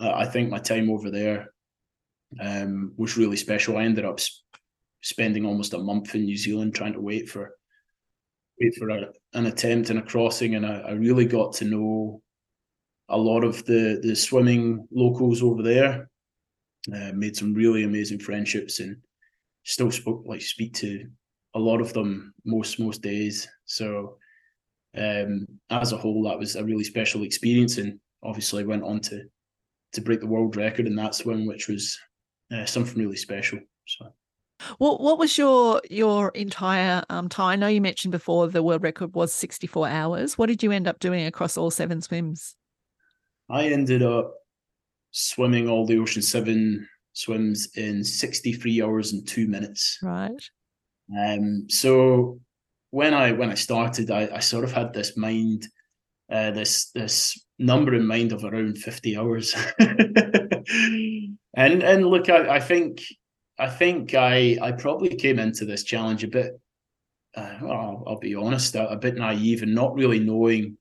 [0.00, 1.52] uh, I think my time over there
[2.40, 3.76] um, was really special.
[3.76, 4.44] I ended up sp-
[5.02, 7.54] spending almost a month in New Zealand trying to wait for
[8.60, 12.22] wait for a, an attempt and a crossing, and I, I really got to know
[13.08, 16.08] a lot of the the swimming locals over there
[16.94, 18.96] uh, made some really amazing friendships and
[19.64, 21.06] still spoke like speak to
[21.54, 23.48] a lot of them most most days.
[23.66, 24.16] So
[24.96, 29.24] um, as a whole, that was a really special experience, and obviously went on to
[29.92, 31.98] to break the world record in that swim, which was
[32.52, 33.58] uh, something really special.
[33.86, 34.12] So.
[34.78, 37.52] What what was your your entire um, time?
[37.52, 40.36] I know you mentioned before the world record was sixty four hours.
[40.36, 42.56] What did you end up doing across all seven swims?
[43.48, 44.34] I ended up
[45.10, 49.98] swimming all the Ocean Seven swims in 63 hours and two minutes.
[50.02, 50.30] Right.
[51.16, 52.40] Um, so
[52.90, 55.66] when I when I started, I, I sort of had this mind,
[56.30, 59.54] uh, this this number in mind of around 50 hours.
[59.78, 63.02] and and look, I, I think
[63.58, 66.60] I think I I probably came into this challenge a bit.
[67.36, 70.78] Uh, well, I'll, I'll, be honest, a, a, bit naive and not really knowing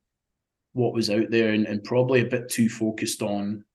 [0.72, 3.66] what was out there, and, and probably a bit too focused on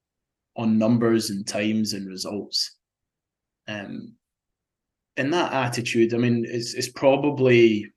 [0.56, 2.76] on numbers and times and results.
[3.68, 4.14] Um,
[5.16, 7.90] and that attitude, I mean, is is probably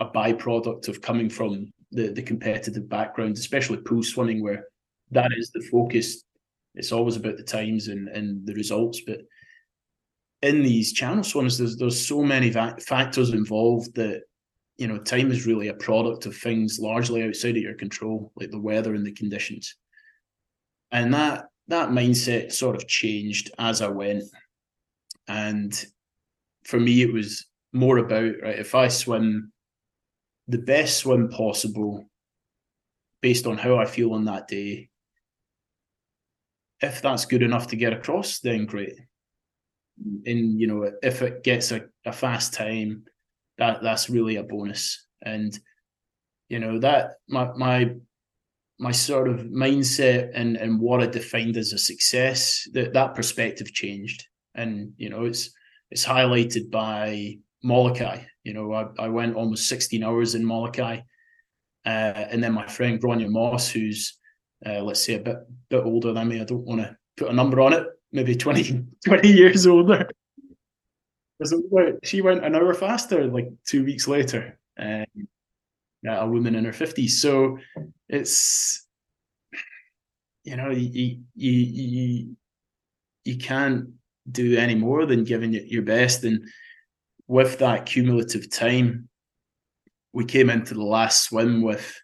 [0.00, 4.66] a byproduct of coming from the the competitive background, especially pool swimming, where
[5.10, 6.24] that is the focus.
[6.74, 9.20] It's always about the times and and the results, but
[10.42, 14.22] in these channel swims, there's there's so many va- factors involved that
[14.78, 18.50] you know time is really a product of things largely outside of your control, like
[18.50, 19.76] the weather and the conditions,
[20.90, 24.24] and that that mindset sort of changed as I went.
[25.26, 25.72] And
[26.64, 29.52] for me, it was more about right if I swim
[30.48, 32.04] the best swim possible
[33.22, 34.88] based on how I feel on that day.
[36.80, 38.94] If that's good enough to get across, then great.
[40.26, 43.04] And you know, if it gets a, a fast time,
[43.58, 45.06] that that's really a bonus.
[45.22, 45.56] And
[46.48, 47.94] you know that my my
[48.80, 53.72] my sort of mindset and and what I defined as a success, that that perspective
[53.72, 54.26] changed.
[54.54, 55.50] And you know, it's
[55.90, 58.24] it's highlighted by Molokai.
[58.42, 61.00] You know, I, I went almost 16 hours in Molokai.
[61.84, 64.18] Uh, and then my friend Gráinne Moss, who's
[64.64, 65.36] uh, let's say a bit
[65.68, 68.82] bit older than me, I don't want to put a number on it, maybe 20,
[69.04, 70.08] 20 years older.
[72.02, 74.58] She went an hour faster, like two weeks later.
[74.78, 75.04] Um,
[76.08, 77.10] a woman in her 50s.
[77.10, 77.58] So
[78.10, 78.86] it's,
[80.44, 82.36] you know, you, you, you,
[83.24, 83.90] you can't
[84.30, 86.24] do any more than giving it your best.
[86.24, 86.44] And
[87.26, 89.08] with that cumulative time,
[90.12, 91.94] we came into the last swim with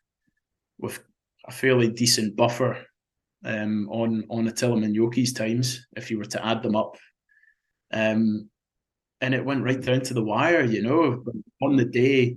[0.79, 1.03] with
[1.47, 2.79] a fairly decent buffer
[3.45, 6.97] um, on on Attila Manyoki's times if you were to add them up.
[7.93, 8.49] Um,
[9.21, 11.25] and it went right down to the wire, you know.
[11.63, 12.37] On the day,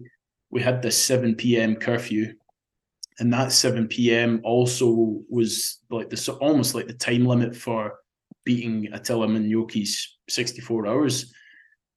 [0.50, 1.76] we had this 7 p.m.
[1.76, 2.34] curfew,
[3.20, 4.42] and that 7 p.m.
[4.44, 8.00] also was like this almost like the time limit for
[8.46, 11.34] beating Attila Manyoki's 64 hours.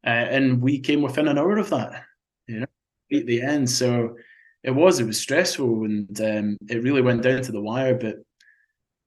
[0.04, 2.02] Uh, and we came within an hour of that,
[2.48, 2.66] you know,
[3.12, 3.70] at the end.
[3.70, 4.16] So
[4.64, 7.94] it was, it was stressful and um, it really went down to the wire.
[7.94, 8.16] But,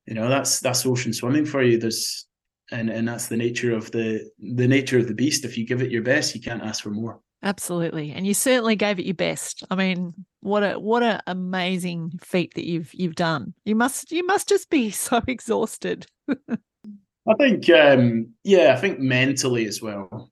[0.06, 1.78] you know, that's that's ocean swimming for you.
[1.78, 2.25] There's
[2.71, 5.45] and and that's the nature of the the nature of the beast.
[5.45, 7.19] If you give it your best, you can't ask for more.
[7.45, 8.12] Absolutely.
[8.12, 9.63] And you certainly gave it your best.
[9.69, 13.53] I mean, what a what an amazing feat that you've you've done.
[13.65, 16.08] You must you must just be so exhausted.
[16.27, 20.31] I think um yeah, I think mentally as well.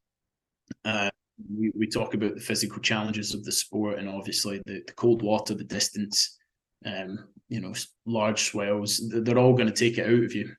[0.84, 1.12] Uh
[1.56, 5.22] we, we talk about the physical challenges of the sport and obviously the, the cold
[5.22, 6.38] water, the distance,
[6.86, 7.74] um, you know,
[8.06, 10.52] large swells, they're all going to take it out of you.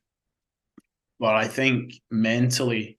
[1.21, 2.99] But I think mentally,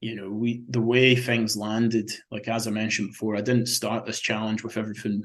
[0.00, 4.06] you know, we the way things landed, like as I mentioned before, I didn't start
[4.06, 5.24] this challenge with everything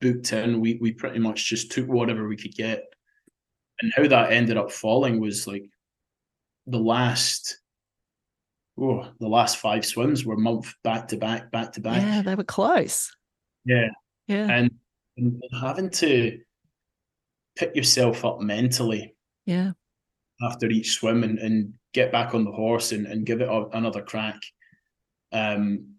[0.00, 0.60] booked in.
[0.60, 2.84] We we pretty much just took whatever we could get.
[3.80, 5.64] And how that ended up falling was like
[6.66, 7.60] the last
[8.80, 12.02] oh, the last five swims were month back to back, back to back.
[12.02, 13.10] Yeah, they were close.
[13.64, 13.88] Yeah.
[14.26, 14.50] Yeah.
[14.50, 14.70] And,
[15.16, 16.38] and having to
[17.56, 19.14] pick yourself up mentally.
[19.46, 19.72] Yeah.
[20.40, 23.66] After each swim and, and get back on the horse and, and give it a,
[23.72, 24.40] another crack.
[25.32, 25.94] Um,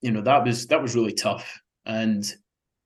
[0.00, 1.60] you know, that was that was really tough.
[1.86, 2.24] And,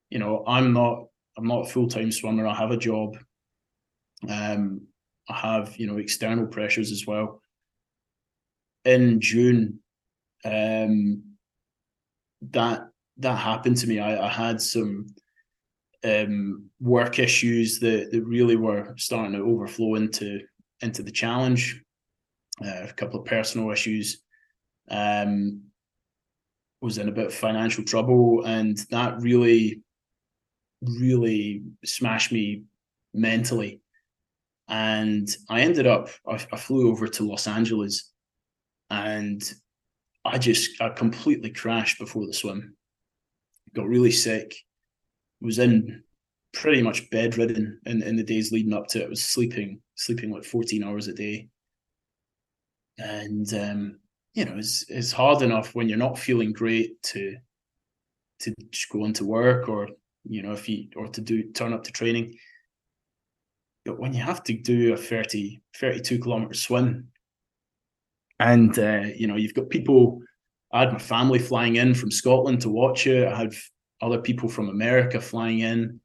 [0.08, 1.04] you know, I'm not
[1.36, 2.46] I'm not a full-time swimmer.
[2.46, 3.18] I have a job.
[4.28, 4.86] Um,
[5.28, 7.42] I have, you know, external pressures as well.
[8.86, 9.80] In June,
[10.44, 11.22] um,
[12.50, 12.88] that
[13.18, 13.98] that happened to me.
[14.00, 15.06] I, I had some
[16.02, 20.40] um, work issues that, that really were starting to overflow into
[20.84, 21.82] into the challenge
[22.62, 24.22] uh, a couple of personal issues.
[24.88, 25.62] Um,
[26.80, 29.80] was in a bit of financial trouble, and that really,
[30.82, 32.64] really smashed me
[33.14, 33.80] mentally.
[34.68, 38.12] And I ended up, I, I flew over to Los Angeles,
[38.90, 39.42] and
[40.26, 42.76] I just, I completely crashed before the swim.
[43.74, 44.54] Got really sick.
[45.40, 46.04] Was in
[46.54, 49.06] pretty much bedridden in, in the days leading up to it.
[49.06, 51.48] I was sleeping, sleeping like 14 hours a day.
[52.98, 53.98] And um,
[54.34, 57.36] you know it's it's hard enough when you're not feeling great to
[58.40, 59.88] to just go into work or
[60.24, 62.34] you know if you or to do turn up to training.
[63.84, 67.08] But when you have to do a 30 32 kilometer swim
[68.40, 70.20] and uh, you know you've got people
[70.72, 73.54] i had my family flying in from scotland to watch it i had
[74.00, 76.00] other people from america flying in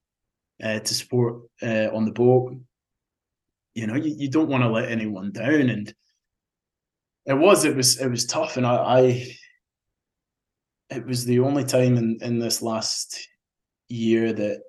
[0.64, 2.56] uh, to support uh, on the boat
[3.76, 5.94] you know you, you don't want to let anyone down and
[7.26, 9.28] it was it was it was tough and I, I
[10.90, 13.28] it was the only time in in this last
[13.88, 14.62] year that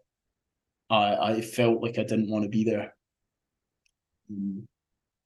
[0.90, 2.94] I I felt like I didn't want to be there.
[4.30, 4.66] Mm.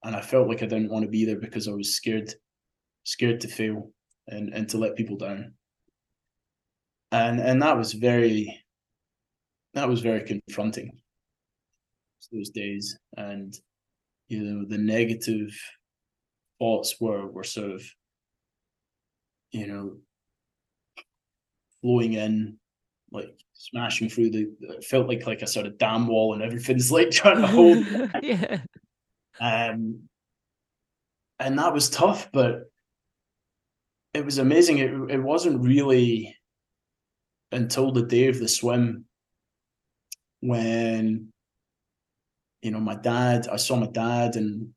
[0.05, 2.33] And I felt like I didn't want to be there because I was scared
[3.05, 3.91] scared to fail
[4.29, 5.55] and and to let people down.
[7.11, 8.64] And and that was very
[9.75, 10.91] that was very confronting
[12.33, 12.99] those days.
[13.17, 13.55] And
[14.29, 15.51] you know the negative
[16.59, 17.83] thoughts were were sort of
[19.51, 19.97] you know
[21.83, 22.57] flowing in
[23.13, 26.91] like smashing through the it felt like like a sort of dam wall and everything's
[26.91, 27.87] like trying to hold
[28.23, 28.61] yeah.
[29.41, 30.09] Um
[31.39, 32.63] and that was tough but
[34.15, 34.79] it was amazing.
[34.79, 36.35] It, it wasn't really
[37.51, 39.05] until the day of the swim
[40.47, 41.29] when
[42.63, 44.75] you know my dad i saw my dad and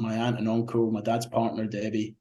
[0.00, 2.16] my aunt and uncle, my dad's partner Debbie,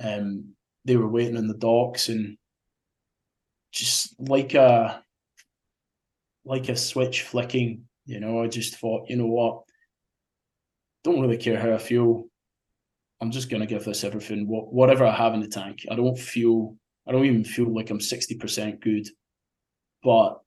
[0.00, 0.52] um,
[0.84, 2.36] they were waiting in the docks and
[3.72, 5.02] just like a
[6.44, 9.62] like a switch flicking, You know, I just thought, you know what?
[11.02, 12.26] Don't really care how I feel.
[13.20, 15.86] I'm just gonna give this everything, whatever I have in the tank.
[15.90, 16.76] I don't feel,
[17.06, 19.08] I don't even feel like I'm sixty percent good,
[20.02, 20.40] but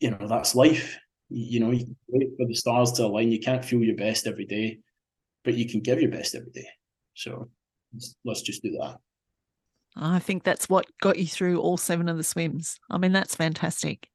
[0.00, 0.98] you know that's life.
[1.30, 3.30] You, know, you wait for the stars to align.
[3.30, 4.78] You can't feel your best every day,
[5.44, 6.66] but you can give your best every day.
[7.14, 7.50] So
[8.24, 8.96] let's, just do that.
[9.94, 12.78] I think that's what got you through all seven of the swims.
[12.90, 14.08] I mean, that's fantastic.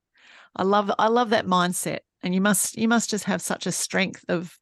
[0.55, 1.99] I love I love that mindset.
[2.23, 4.57] And you must you must just have such a strength of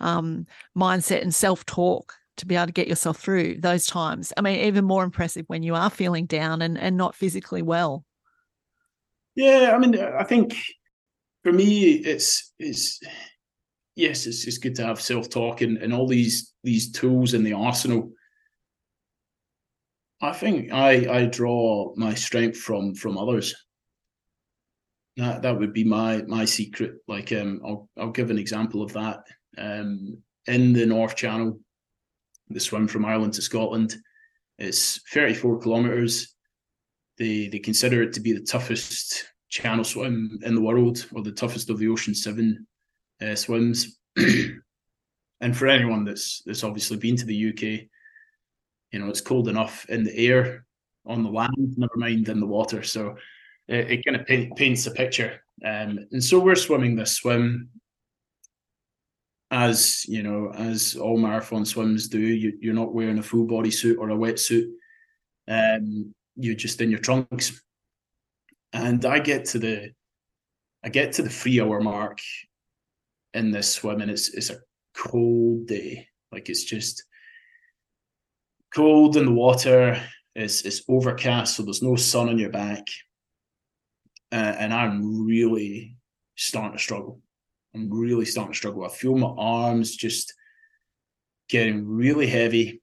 [0.00, 0.46] um,
[0.76, 4.32] mindset and self talk to be able to get yourself through those times.
[4.36, 8.04] I mean, even more impressive when you are feeling down and, and not physically well.
[9.36, 10.56] Yeah, I mean, I think
[11.44, 12.98] for me, it's it's
[13.94, 17.44] yes, it's it's good to have self talk and, and all these these tools in
[17.44, 18.10] the arsenal.
[20.22, 23.54] I think I I draw my strength from from others.
[25.18, 26.94] That that would be my my secret.
[27.06, 29.20] Like um, I'll I'll give an example of that.
[29.58, 31.60] Um, in the North Channel,
[32.48, 33.96] the swim from Ireland to Scotland,
[34.58, 36.35] it's 34 kilometers.
[37.18, 41.32] They they consider it to be the toughest channel swim in the world, or the
[41.32, 42.66] toughest of the Ocean Seven
[43.22, 43.98] uh, swims.
[44.16, 47.88] and for anyone that's that's obviously been to the UK,
[48.92, 50.66] you know it's cold enough in the air,
[51.06, 52.82] on the land, never mind in the water.
[52.82, 53.16] So
[53.68, 55.40] it, it kind of paint, paints a picture.
[55.64, 57.70] Um, and so we're swimming this swim
[59.50, 62.18] as you know, as all marathon swims do.
[62.18, 64.70] You, are not wearing a full body suit or a wetsuit.
[65.48, 67.60] Um, you're just in your trunks
[68.72, 69.92] and I get to the
[70.84, 72.18] I get to the three hour mark
[73.34, 74.58] in this swim and it's it's a
[74.94, 76.08] cold day.
[76.32, 77.04] Like it's just
[78.74, 80.00] cold in the water.
[80.34, 82.84] It's it's overcast, so there's no sun on your back.
[84.32, 85.96] Uh, and I'm really
[86.36, 87.20] starting to struggle.
[87.74, 88.84] I'm really starting to struggle.
[88.84, 90.34] I feel my arms just
[91.48, 92.82] getting really heavy.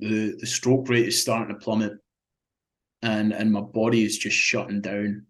[0.00, 2.01] The the stroke rate is starting to plummet
[3.02, 5.26] and and my body is just shutting down,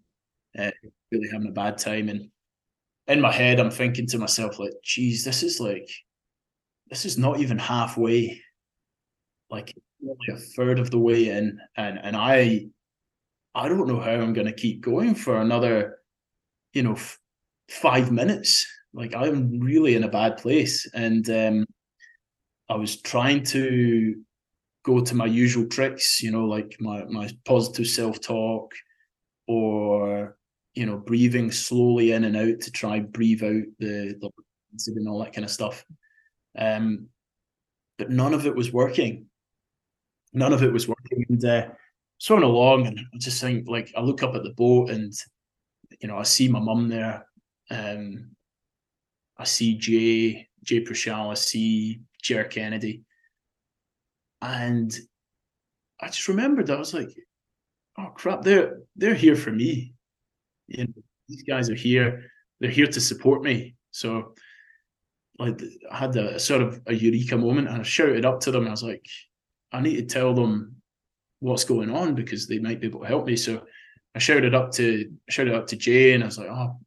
[0.59, 0.71] uh,
[1.11, 2.09] really having a bad time.
[2.09, 2.29] And
[3.09, 5.89] in my head, I'm thinking to myself like, "Geez, this is like,
[6.91, 8.41] this is not even halfway.
[9.51, 12.67] Like only a third of the way in, and and I,
[13.55, 15.99] I don't know how I'm going to keep going for another,
[16.75, 17.19] you know, f-
[17.71, 18.67] five minutes.
[18.95, 21.67] Like I'm really in a bad place, and um,
[22.69, 24.17] I was trying to
[24.85, 28.75] go to my usual tricks, you know, like my my positive self talk,
[29.47, 30.37] or
[30.75, 34.31] you know, breathing slowly in and out to try breathe out the the
[34.87, 35.85] and all that kind of stuff.
[36.59, 37.09] Um,
[37.99, 39.27] but none of it was working.
[40.33, 41.69] None of it was working, and uh,
[42.19, 45.13] swimming along, and I just think like I look up at the boat, and
[46.01, 47.27] you know, I see my mum there.
[47.71, 48.31] Um,
[49.37, 53.03] I see Jay, Jay Prushal, I see Jer Kennedy,
[54.43, 54.93] and
[56.01, 57.15] I just remembered that I was like,
[57.99, 59.95] oh crap, they're they're here for me.
[60.67, 60.93] You know,
[61.29, 62.25] these guys are here.
[62.61, 63.77] They're here to support me.
[63.93, 64.35] So
[65.39, 68.51] like I had a, a sort of a eureka moment and I shouted up to
[68.51, 68.67] them.
[68.67, 69.07] I was like,
[69.73, 70.77] I need to tell them
[71.39, 73.37] what's going on because they might be able to help me.
[73.37, 73.65] So
[74.15, 76.81] I shouted up to shouted up to Jay and I was like, oh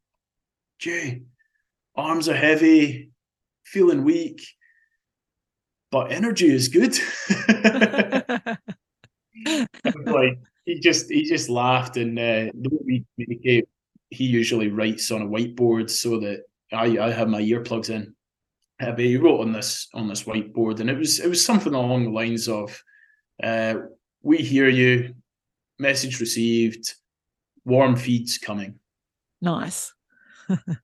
[0.78, 1.22] Jay,
[1.94, 3.10] arms are heavy,
[3.64, 4.42] feeling weak
[5.90, 6.96] but energy is good.
[10.06, 13.68] like he just he just laughed and uh, the way we communicate,
[14.10, 18.14] he usually writes on a whiteboard so that I I have my earplugs in.
[18.78, 21.74] Uh, but he wrote on this on this whiteboard, and it was it was something
[21.74, 22.78] along the lines of,
[23.42, 23.76] uh,
[24.22, 25.14] "We hear you,
[25.78, 26.94] message received,
[27.64, 28.78] warm feeds coming."
[29.40, 29.94] Nice.
[30.48, 30.78] and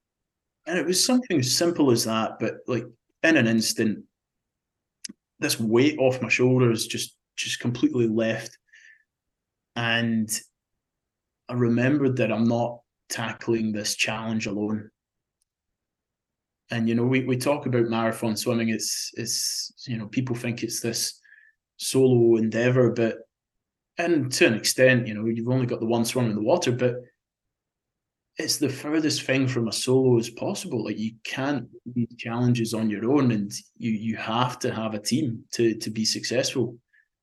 [0.66, 2.86] it was something as simple as that, but like
[3.22, 4.04] in an instant,
[5.42, 8.56] this weight off my shoulders just just completely left.
[9.76, 10.30] And
[11.48, 12.78] i remembered that i'm not
[13.08, 14.90] tackling this challenge alone.
[16.70, 18.70] And you know we, we talk about marathon swimming.
[18.70, 21.20] It's it's you know people think it's this
[21.76, 23.18] solo endeavor but
[23.98, 26.70] and to an extent you know you've only got the one swim in the water
[26.70, 26.94] but
[28.38, 30.84] it's the furthest thing from a solo as possible.
[30.84, 34.98] Like you can't these challenges on your own, and you you have to have a
[34.98, 36.76] team to to be successful.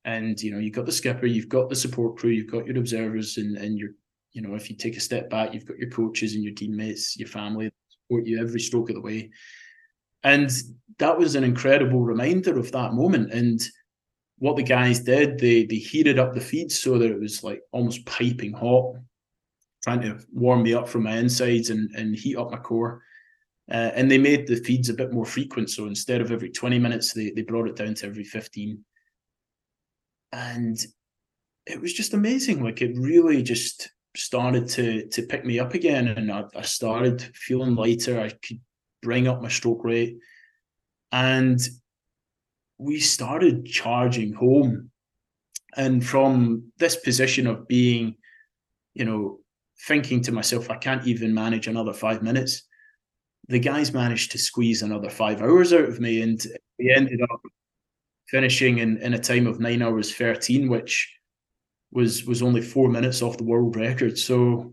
[0.05, 2.77] And you know, you've got the skipper, you've got the support crew, you've got your
[2.77, 3.89] observers, and and your
[4.33, 7.17] you know, if you take a step back, you've got your coaches and your teammates,
[7.17, 9.31] your family support you every stroke of the way.
[10.23, 10.51] And
[10.99, 13.33] that was an incredible reminder of that moment.
[13.33, 13.59] And
[14.37, 17.61] what the guys did, they they heated up the feed so that it was like
[17.71, 18.95] almost piping hot
[19.89, 23.01] trying to warm me up from my insides and, and heat up my core.
[23.71, 25.69] Uh, and they made the feeds a bit more frequent.
[25.69, 28.83] So instead of every 20 minutes, they, they brought it down to every 15.
[30.31, 30.77] And
[31.65, 32.63] it was just amazing.
[32.63, 36.07] Like it really just started to to pick me up again.
[36.07, 38.19] And I, I started feeling lighter.
[38.19, 38.59] I could
[39.01, 40.17] bring up my stroke rate.
[41.11, 41.59] And
[42.77, 44.91] we started charging home.
[45.75, 48.15] And from this position of being,
[48.95, 49.38] you know,
[49.87, 52.63] thinking to myself, I can't even manage another five minutes.
[53.47, 56.39] The guys managed to squeeze another five hours out of me, and
[56.77, 57.41] we ended up
[58.27, 61.11] finishing in, in a time of nine hours 13, which
[61.91, 64.17] was was only four minutes off the world record.
[64.17, 64.71] So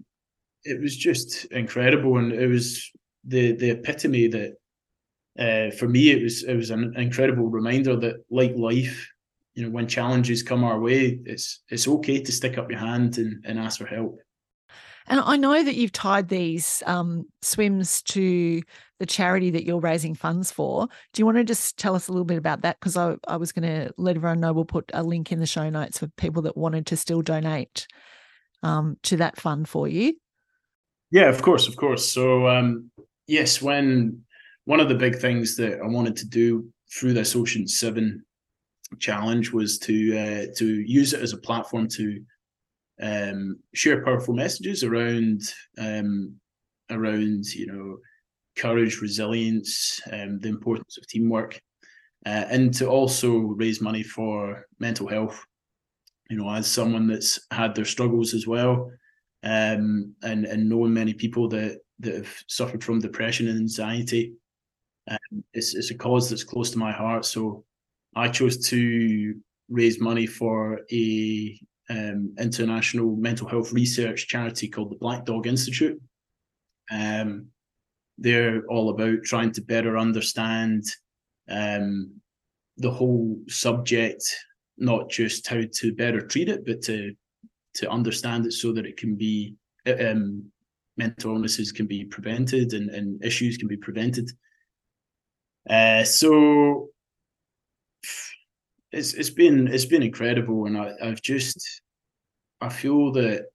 [0.64, 2.18] it was just incredible.
[2.18, 2.90] And it was
[3.24, 4.54] the the epitome that
[5.38, 9.10] uh, for me it was it was an incredible reminder that like life,
[9.54, 13.16] you know, when challenges come our way, it's it's okay to stick up your hand
[13.18, 14.18] and, and ask for help.
[15.08, 18.62] And I know that you've tied these um, swims to
[18.98, 20.88] the charity that you're raising funds for.
[21.12, 22.80] Do you want to just tell us a little bit about that?
[22.80, 25.46] Because I, I was going to let everyone know we'll put a link in the
[25.46, 27.86] show notes for people that wanted to still donate
[28.62, 30.14] um, to that fund for you.
[31.10, 32.10] Yeah, of course, of course.
[32.10, 32.90] So, um,
[33.26, 34.24] yes, when
[34.64, 38.24] one of the big things that I wanted to do through this Ocean Seven
[38.98, 42.20] challenge was to uh, to use it as a platform to
[43.00, 45.42] um, share powerful messages around
[45.78, 46.34] um,
[46.90, 47.98] around you know
[48.56, 51.60] courage, resilience, um, the importance of teamwork,
[52.24, 55.44] uh, and to also raise money for mental health.
[56.30, 58.90] You know, as someone that's had their struggles as well,
[59.42, 64.34] um, and and knowing many people that that have suffered from depression and anxiety,
[65.08, 67.24] um, it's it's a cause that's close to my heart.
[67.24, 67.64] So
[68.14, 69.34] I chose to
[69.68, 71.60] raise money for a
[71.90, 76.00] um, international mental health research charity called the Black Dog Institute.
[76.90, 77.46] Um,
[78.18, 80.84] they're all about trying to better understand
[81.48, 82.12] um,
[82.78, 84.22] the whole subject,
[84.78, 87.14] not just how to better treat it, but to
[87.74, 89.54] to understand it so that it can be
[89.86, 90.50] um,
[90.96, 94.30] mental illnesses can be prevented and, and issues can be prevented.
[95.68, 96.88] Uh, so
[98.96, 101.82] it's it's been it's been incredible, and I, I've just
[102.60, 103.46] I feel that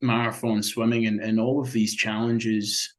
[0.00, 2.94] marathon swimming and, and all of these challenges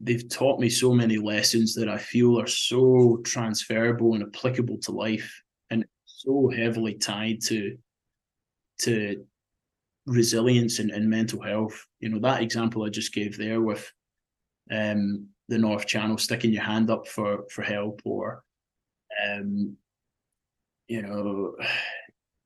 [0.00, 4.92] they've taught me so many lessons that I feel are so transferable and applicable to
[4.92, 7.76] life and so heavily tied to
[8.82, 9.24] to
[10.06, 11.86] resilience and, and mental health.
[12.00, 13.90] You know, that example I just gave there with
[14.70, 18.43] um, the North Channel sticking your hand up for for help or
[19.24, 19.76] um,
[20.88, 21.54] you know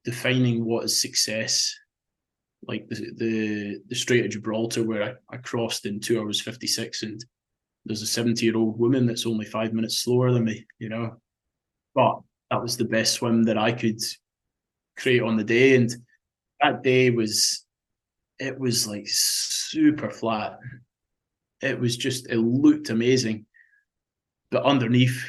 [0.05, 1.75] defining what is success
[2.67, 6.67] like the the the Strait of Gibraltar where I, I crossed in two hours fifty
[6.67, 7.25] six and
[7.89, 11.17] there's a 70 year old woman that's only five minutes slower than me, you know.
[11.95, 12.21] But
[12.51, 14.01] that was the best swim that I could
[14.97, 15.75] create on the day.
[15.75, 15.91] And
[16.61, 17.65] that day was,
[18.39, 20.59] it was like super flat.
[21.63, 23.47] It was just, it looked amazing.
[24.51, 25.27] But underneath,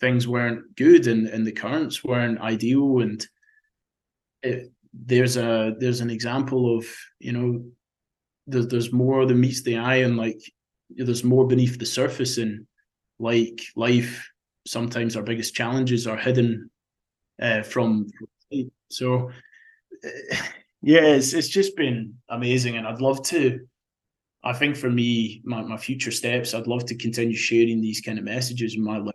[0.00, 3.00] things weren't good and, and the currents weren't ideal.
[3.00, 3.26] And
[4.42, 6.86] it, there's a there's an example of
[7.18, 7.64] you know
[8.46, 10.40] there's there's more than meets the eye and like
[10.90, 12.66] there's more beneath the surface and
[13.18, 14.28] like life
[14.66, 16.70] sometimes our biggest challenges are hidden
[17.40, 18.06] uh, from
[18.90, 19.30] so
[20.82, 22.76] yeah it's, it's just been amazing.
[22.76, 23.60] And i'd love to
[24.42, 28.18] i think for me my, my future steps i'd love to continue sharing these kind
[28.18, 29.14] of messages in my life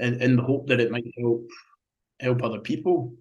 [0.00, 1.46] in, in the hope that it might help
[2.20, 3.14] help other people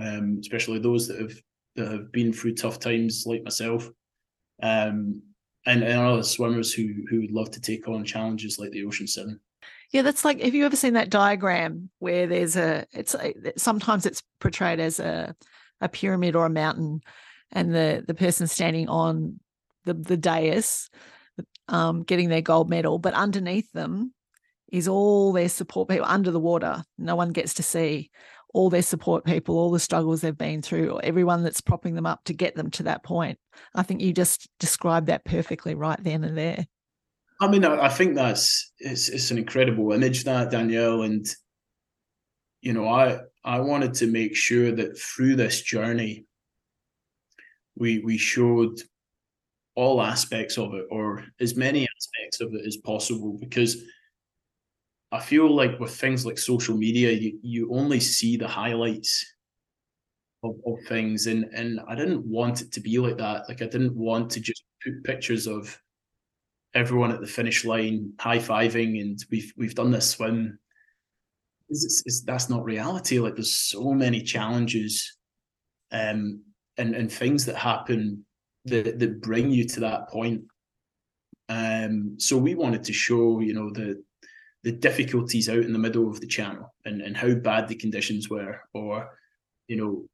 [0.00, 1.34] um, especially those that have
[1.76, 3.90] that have been through tough times like myself
[4.62, 5.22] um,
[5.66, 9.06] and, and other swimmers who who would love to take on challenges like the Ocean
[9.06, 9.40] Seven.
[9.92, 10.40] Yeah, that's like.
[10.40, 12.86] Have you ever seen that diagram where there's a?
[12.92, 15.34] It's a, sometimes it's portrayed as a
[15.80, 17.00] a pyramid or a mountain,
[17.52, 19.40] and the the person standing on
[19.84, 20.88] the the dais,
[21.68, 24.14] um, getting their gold medal, but underneath them
[24.72, 26.82] is all their support people under the water.
[26.98, 28.10] No one gets to see
[28.52, 32.06] all their support people, all the struggles they've been through, or everyone that's propping them
[32.06, 33.38] up to get them to that point.
[33.74, 36.66] I think you just described that perfectly right then and there.
[37.40, 41.26] I mean, I think that's it's, it's an incredible image that Danielle, and
[42.60, 46.26] you know, I I wanted to make sure that through this journey,
[47.76, 48.78] we we showed
[49.74, 53.82] all aspects of it, or as many aspects of it as possible, because
[55.12, 59.24] I feel like with things like social media, you, you only see the highlights.
[60.42, 63.48] of, of things, and and I didn't want it to be like that.
[63.48, 65.78] Like I didn't want to just put pictures of
[66.74, 70.58] everyone at the finish line high fiving, and we've we've done this swim.
[71.68, 73.18] It's, it's, that's not reality.
[73.18, 75.18] Like there's so many challenges,
[75.92, 76.42] um,
[76.78, 78.24] and and things that happen
[78.64, 80.42] that that bring you to that point.
[81.48, 84.02] Um, so we wanted to show, you know, the
[84.62, 88.28] the difficulties out in the middle of the channel and, and how bad the conditions
[88.28, 89.10] were, or
[89.68, 90.06] you know,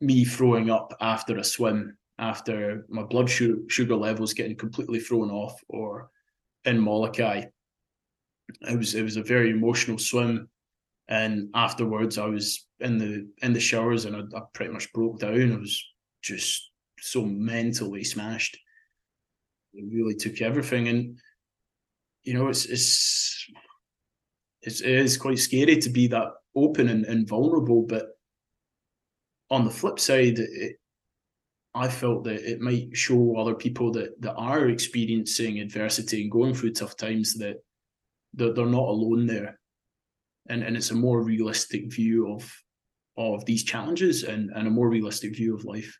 [0.00, 5.58] me throwing up after a swim, after my blood sugar levels getting completely thrown off,
[5.68, 6.10] or
[6.64, 7.44] in Molokai.
[8.62, 10.48] It was it was a very emotional swim,
[11.08, 15.20] and afterwards I was in the in the showers and I, I pretty much broke
[15.20, 15.52] down.
[15.52, 15.82] I was
[16.22, 18.58] just so mentally smashed.
[19.72, 21.18] It really took everything, and
[22.24, 23.46] you know, it's it's
[24.62, 27.82] it's it is quite scary to be that open and, and vulnerable.
[27.82, 28.06] But
[29.50, 30.76] on the flip side, it,
[31.74, 36.54] I felt that it might show other people that that are experiencing adversity and going
[36.54, 37.56] through tough times that
[38.34, 39.60] that they're not alone there,
[40.48, 42.50] and and it's a more realistic view of
[43.16, 45.98] of these challenges and and a more realistic view of life.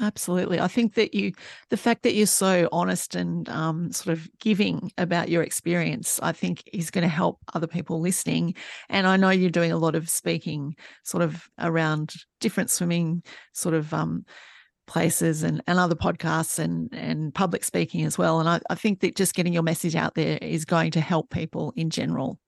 [0.00, 0.60] Absolutely.
[0.60, 1.32] I think that you,
[1.68, 6.32] the fact that you're so honest and um, sort of giving about your experience, I
[6.32, 8.54] think is going to help other people listening.
[8.88, 13.74] And I know you're doing a lot of speaking sort of around different swimming sort
[13.74, 14.24] of um,
[14.86, 18.40] places and, and other podcasts and, and public speaking as well.
[18.40, 21.30] And I, I think that just getting your message out there is going to help
[21.30, 22.38] people in general.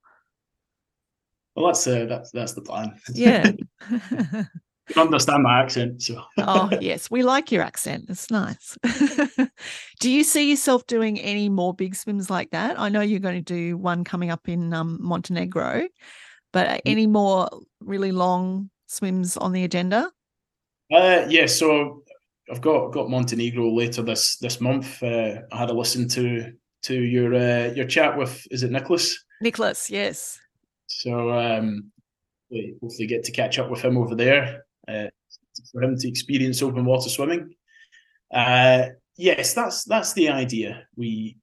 [1.55, 2.99] Well, that's uh, that's that's the plan.
[3.13, 3.53] Yeah.
[4.89, 6.03] can understand my accent.
[6.03, 6.23] So.
[6.39, 8.07] oh yes, we like your accent.
[8.09, 8.77] It's nice.
[10.01, 12.79] do you see yourself doing any more big swims like that?
[12.79, 15.89] I know you're going to do one coming up in um, Montenegro,
[16.53, 16.81] but mm.
[16.87, 17.49] any more
[17.81, 20.11] really long swims on the agenda?
[20.93, 22.03] Uh, yeah, so
[22.51, 25.03] I've got got Montenegro later this this month.
[25.03, 26.53] Uh, I had a listen to
[26.83, 29.17] to your uh, your chat with is it Nicholas?
[29.41, 30.39] Nicholas, yes.
[30.87, 31.91] So um,
[32.53, 35.09] hopefully get to catch up with him over there uh,
[35.73, 37.55] for him to experience open water swimming.
[38.33, 40.87] Uh, yes, that's that's the idea.
[40.97, 41.37] We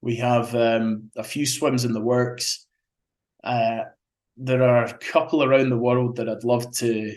[0.00, 2.66] we have um, a few swims in the works.
[3.42, 3.80] Uh,
[4.36, 7.16] there are a couple around the world that I'd love to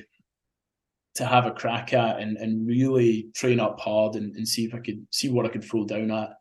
[1.15, 4.75] to have a crack at and, and really train up hard and, and see if
[4.75, 6.31] I could see what I could throw down at.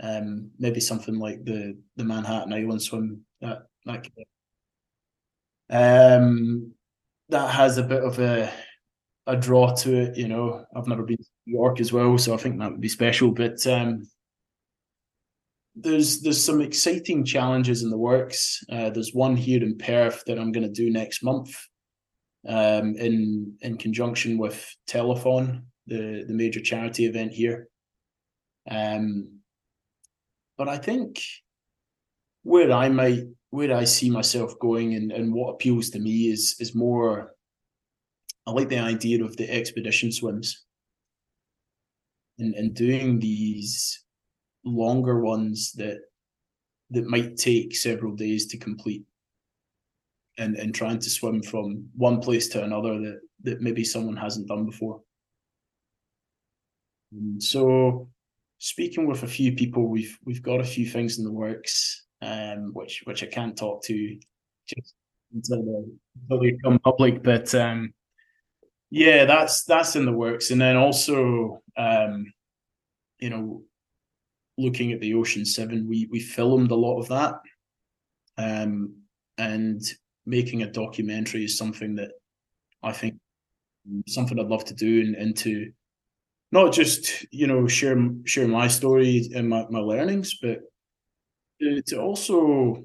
[0.00, 4.06] Um, maybe something like the the Manhattan Island swim that that
[5.70, 6.72] um,
[7.28, 8.52] that has a bit of a
[9.26, 10.16] a draw to it.
[10.16, 12.80] You know, I've never been to New York as well, so I think that would
[12.80, 13.30] be special.
[13.30, 14.08] But um,
[15.76, 18.64] there's there's some exciting challenges in the works.
[18.70, 21.54] Uh, there's one here in Perth that I'm going to do next month,
[22.48, 27.68] um, in in conjunction with Telethon, the the major charity event here.
[28.70, 29.40] Um,
[30.56, 31.20] but I think
[32.42, 36.56] where I might where I see myself going and, and what appeals to me is
[36.60, 37.34] is more
[38.46, 40.64] I like the idea of the expedition swims.
[42.38, 44.04] And, and doing these
[44.64, 45.98] longer ones that
[46.90, 49.04] that might take several days to complete.
[50.38, 54.48] And and trying to swim from one place to another that that maybe someone hasn't
[54.48, 55.02] done before.
[57.12, 58.08] And so
[58.58, 62.70] speaking with a few people, we've we've got a few things in the works um,
[62.72, 64.18] which which I can't talk to
[64.66, 64.94] just
[65.32, 65.92] until they,
[66.22, 67.22] until they come public.
[67.22, 67.92] But um,
[68.90, 70.50] yeah, that's that's in the works.
[70.50, 72.32] And then also, um,
[73.18, 73.62] you know,
[74.56, 77.34] looking at the Ocean Seven, we we filmed a lot of that,
[78.36, 78.94] um,
[79.36, 79.82] and
[80.26, 82.10] making a documentary is something that
[82.82, 83.14] I think
[84.06, 85.70] something I'd love to do and, and to
[86.52, 90.60] not just you know share share my story and my, my learnings, but
[91.60, 92.84] to, also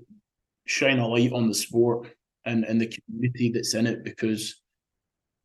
[0.66, 2.08] shine a light on the sport
[2.46, 4.62] and, and the community that's in it because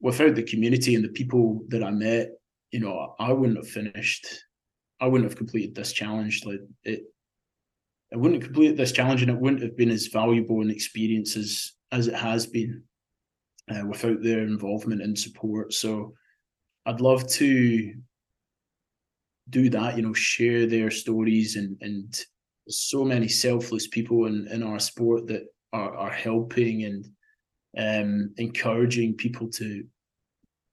[0.01, 2.31] without the community and the people that I met,
[2.70, 4.26] you know, I wouldn't have finished.
[5.01, 6.45] I wouldn't have completed this challenge.
[6.45, 7.03] Like it,
[8.12, 11.37] I wouldn't have completed this challenge, and it wouldn't have been as valuable an experience
[11.37, 12.83] as as it has been
[13.70, 15.72] uh, without their involvement and support.
[15.72, 16.14] So,
[16.87, 17.95] I'd love to
[19.51, 19.97] do that.
[19.97, 22.24] You know, share their stories and and
[22.69, 27.07] so many selfless people in, in our sport that are, are helping and
[27.77, 29.85] um, encouraging people to,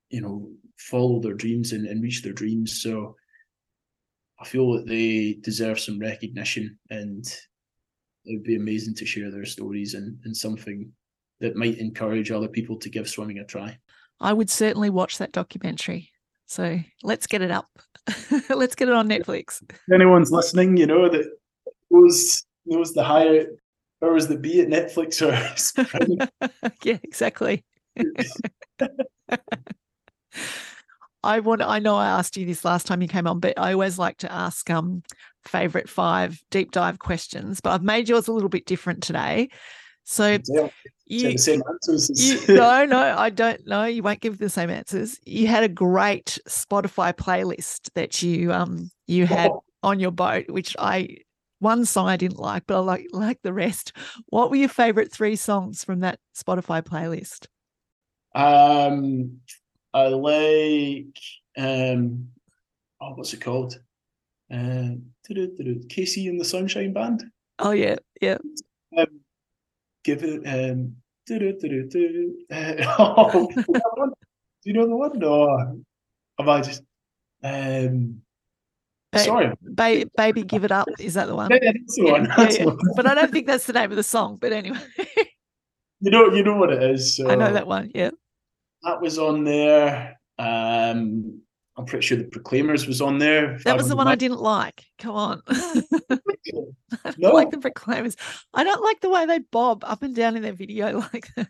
[0.10, 2.82] you know, follow their dreams and, and reach their dreams.
[2.82, 3.16] So
[4.40, 7.26] I feel that they deserve some recognition and
[8.26, 10.92] it would be amazing to share their stories and, and something
[11.40, 13.78] that might encourage other people to give swimming a try.
[14.20, 16.10] I would certainly watch that documentary.
[16.46, 17.68] So let's get it up.
[18.50, 19.62] let's get it on Netflix.
[19.70, 21.26] If anyone's listening, you know that
[21.96, 23.46] knows knows the higher
[24.02, 25.32] powers the be at Netflix or
[26.84, 27.64] yeah, exactly.
[31.24, 33.74] I want I know I asked you this last time you came on, but I
[33.74, 35.02] always like to ask um
[35.46, 39.50] favorite five deep dive questions, but I've made yours a little bit different today.
[40.04, 40.68] So yeah,
[41.08, 41.30] you,
[42.16, 43.86] you, no, no, I don't know.
[43.86, 45.20] You won't give the same answers.
[45.26, 49.64] You had a great Spotify playlist that you um you had Oh.
[49.82, 51.18] on your boat, which I
[51.60, 53.94] one song I didn't like, but I like like the rest.
[54.28, 57.48] What were your favorite three songs from that Spotify playlist?
[58.34, 59.40] Um,
[59.94, 61.18] I like
[61.58, 62.28] um,
[63.02, 63.80] oh, what's it called?
[64.52, 67.24] Um, KC and the Sunshine Band.
[67.60, 68.38] Oh yeah, yeah.
[68.98, 69.08] Um,
[70.04, 70.46] give it.
[70.46, 70.96] Um.
[71.28, 71.34] Uh,
[73.00, 74.06] oh, do you know?
[74.06, 74.14] Do
[74.66, 75.18] you know the one?
[75.18, 75.82] No,
[76.38, 76.84] have I just?
[77.44, 78.22] Um,
[79.16, 80.88] Ba- sorry, Ba- baby, give it up.
[81.00, 81.50] Is that the one?
[81.52, 82.28] Yeah, that's the Yeah, one.
[82.38, 82.66] That's yeah.
[82.66, 82.78] one.
[82.96, 84.38] But I don't think that's the name of the song.
[84.40, 84.78] But anyway,
[86.02, 87.16] You know, you know what it is.
[87.18, 87.90] So I know that one.
[87.96, 88.12] Yeah.
[88.84, 90.20] that was on there.
[90.38, 91.42] Um,
[91.78, 93.58] I'm pretty sure the Proclaimers was on there.
[93.66, 94.84] That was the one I didn't like.
[95.00, 95.42] Come on.
[95.48, 95.82] I
[97.04, 97.32] don't No.
[97.32, 98.16] like the Proclaimers.
[98.54, 101.48] I don't like the way they bob up and down in their video like that.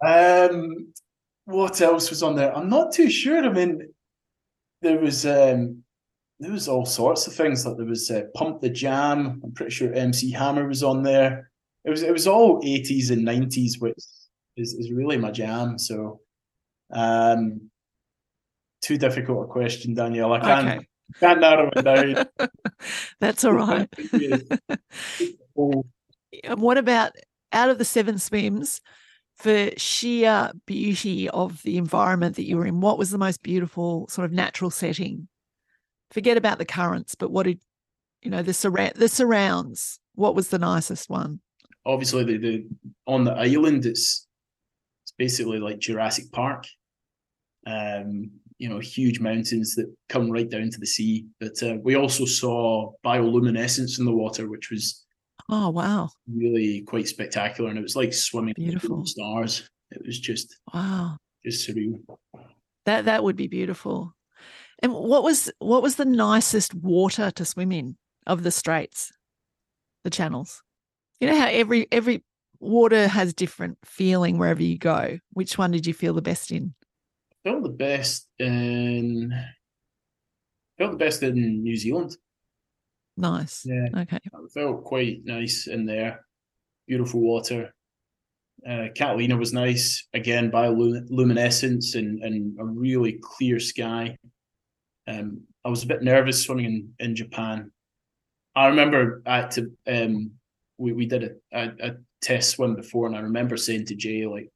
[0.00, 0.92] Um,
[1.48, 2.54] what else was on there?
[2.54, 3.42] I'm not too sure.
[3.42, 3.88] I mean,
[4.82, 5.82] there was um,
[6.38, 7.64] there was all sorts of things.
[7.64, 9.40] Like there was uh, Pump the Jam.
[9.42, 11.50] I'm pretty sure MC Hammer was on there.
[11.86, 13.96] It was it was all 80s and 90s, which
[14.58, 15.78] is, is really my jam.
[15.78, 16.20] So,
[16.92, 17.70] um,
[18.82, 20.34] too difficult a question, Danielle.
[20.34, 20.86] I can't okay.
[21.18, 22.26] can't narrow it down.
[23.20, 23.88] That's all right.
[26.44, 27.12] What about
[27.52, 28.80] out of the seven swims
[29.38, 32.80] for sheer beauty of the environment that you were in?
[32.80, 35.28] What was the most beautiful sort of natural setting?
[36.10, 37.60] Forget about the currents, but what did
[38.22, 40.00] you know the surround the surrounds?
[40.14, 41.40] What was the nicest one?
[41.88, 42.66] obviously the, the
[43.06, 44.26] on the island it's
[45.02, 46.66] it's basically like Jurassic Park.
[47.66, 51.26] Um, you know, huge mountains that come right down to the sea.
[51.38, 55.04] But uh, we also saw bioluminescence in the water, which was
[55.48, 59.02] Oh wow, really quite spectacular, and it was like swimming Beautiful.
[59.02, 59.68] the stars.
[59.90, 61.16] It was just wow.
[61.44, 62.00] just surreal.
[62.84, 64.14] That that would be beautiful.
[64.80, 67.96] And what was what was the nicest water to swim in
[68.26, 69.10] of the straits,
[70.04, 70.62] the channels?
[71.20, 72.24] You know how every every
[72.60, 75.18] water has different feeling wherever you go.
[75.32, 76.74] Which one did you feel the best in?
[77.44, 79.32] Felt the best in
[80.76, 82.16] felt the best in New Zealand.
[83.18, 83.66] Nice.
[83.66, 83.88] Yeah.
[84.02, 84.16] Okay.
[84.16, 86.24] It felt quite nice in there.
[86.86, 87.74] Beautiful water.
[88.66, 90.06] Uh, Catalina was nice.
[90.14, 94.16] Again, bioluminescence and, and a really clear sky.
[95.06, 97.72] Um, I was a bit nervous swimming in, in Japan.
[98.54, 100.32] I remember at to um,
[100.78, 104.26] we, we did a, a, a test swim before, and I remember saying to Jay,
[104.26, 104.50] like,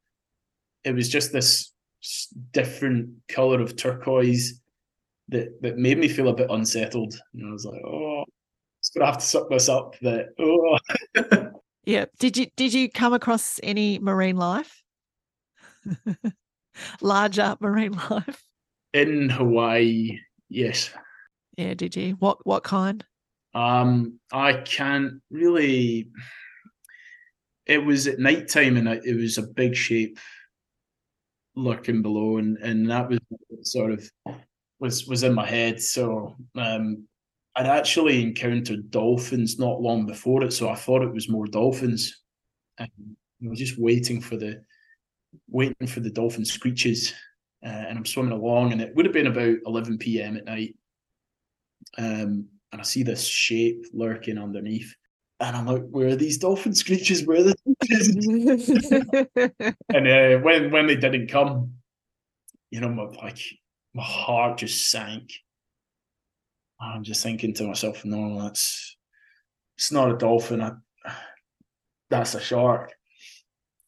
[0.84, 1.72] it was just this
[2.52, 4.60] different color of turquoise
[5.28, 7.14] that, that made me feel a bit unsettled.
[7.34, 8.24] And I was like, oh,
[8.94, 9.98] gonna have to suck this up.
[10.00, 10.78] That oh,
[11.84, 12.06] Yeah.
[12.18, 14.82] Did you did you come across any marine life?
[17.00, 18.44] Larger marine life?
[18.92, 20.18] in Hawaii,
[20.48, 20.90] yes.
[21.56, 22.16] Yeah, did you?
[22.18, 23.04] What what kind?
[23.54, 26.08] Um, I can't really.
[27.66, 30.18] It was at night time, and it was a big shape
[31.54, 33.20] lurking below, and and that was
[33.62, 34.10] sort of
[34.80, 35.80] was was in my head.
[35.80, 37.06] So um,
[37.54, 42.22] I'd actually encountered dolphins not long before it, so I thought it was more dolphins.
[42.78, 42.90] And
[43.44, 44.64] I was just waiting for the
[45.48, 47.12] waiting for the dolphin screeches,
[47.64, 50.36] uh, and I'm swimming along, and it would have been about 11 p.m.
[50.36, 50.76] at night.
[51.98, 54.94] Um, and I see this shape lurking underneath,
[55.40, 57.26] and I'm like, "Where are these dolphin screeches?
[57.26, 58.90] Where are the screeches?"
[59.94, 61.74] and uh, when when they didn't come,
[62.70, 63.38] you know, my like
[63.94, 65.32] my heart just sank.
[66.82, 68.96] I'm just thinking to myself, "No, that's
[69.76, 70.60] it's not a dolphin.
[70.60, 70.72] I,
[72.10, 72.92] that's a shark."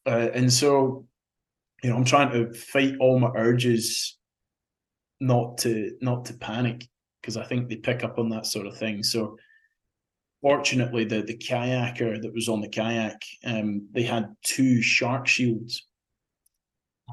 [0.05, 1.05] Uh, and so,
[1.83, 4.17] you know, I'm trying to fight all my urges
[5.19, 6.87] not to not to panic
[7.21, 9.03] because I think they pick up on that sort of thing.
[9.03, 9.37] So
[10.41, 15.87] fortunately the the kayaker that was on the kayak, um, they had two shark shields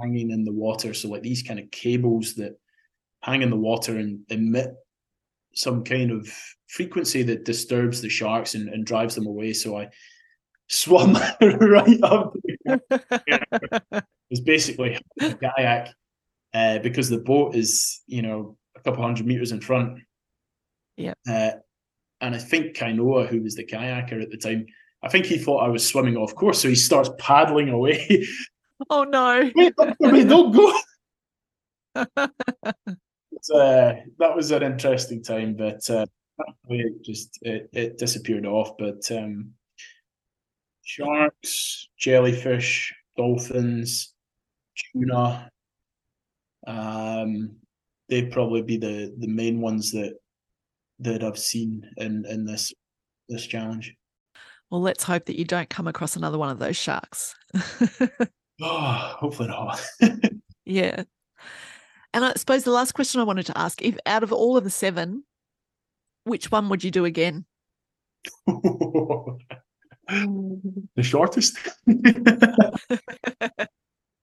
[0.00, 0.94] hanging in the water.
[0.94, 2.58] So like these kind of cables that
[3.20, 4.74] hang in the water and emit
[5.54, 6.28] some kind of
[6.68, 9.52] frequency that disturbs the sharks and, and drives them away.
[9.52, 9.88] So I
[10.68, 12.34] swam right up
[14.30, 15.92] it's basically a kayak
[16.54, 19.98] uh, because the boat is, you know, a couple hundred meters in front.
[20.96, 21.14] Yeah.
[21.28, 21.50] Uh,
[22.20, 24.66] and I think Kainoa, who was the kayaker at the time,
[25.02, 28.26] I think he thought I was swimming off course, so he starts paddling away.
[28.90, 29.50] Oh no!
[29.54, 30.76] Wait, don't go.
[33.50, 36.06] uh, that was an interesting time, but uh,
[36.68, 38.76] it just it, it disappeared off.
[38.78, 39.52] But um,
[40.84, 44.14] sharks, jellyfish, dolphins,
[44.92, 45.50] tuna,
[46.66, 47.56] um,
[48.08, 50.14] they'd probably be the the main ones that
[51.00, 52.72] that I've seen in in this
[53.28, 53.94] this challenge.
[54.70, 57.34] Well, let's hope that you don't come across another one of those sharks.
[57.54, 58.08] oh,
[59.18, 59.84] hopefully not.
[60.64, 61.02] yeah.
[62.14, 64.64] And I suppose the last question I wanted to ask if out of all of
[64.64, 65.24] the seven,
[66.24, 67.46] which one would you do again?
[68.46, 69.38] the
[71.00, 71.56] shortest.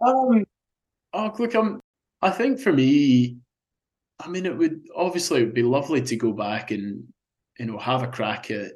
[0.06, 0.46] um,
[1.14, 1.82] oh, look, I'm.
[2.22, 3.38] I think for me,
[4.20, 7.04] I mean, it would obviously it would be lovely to go back and
[7.58, 8.74] you know have a crack at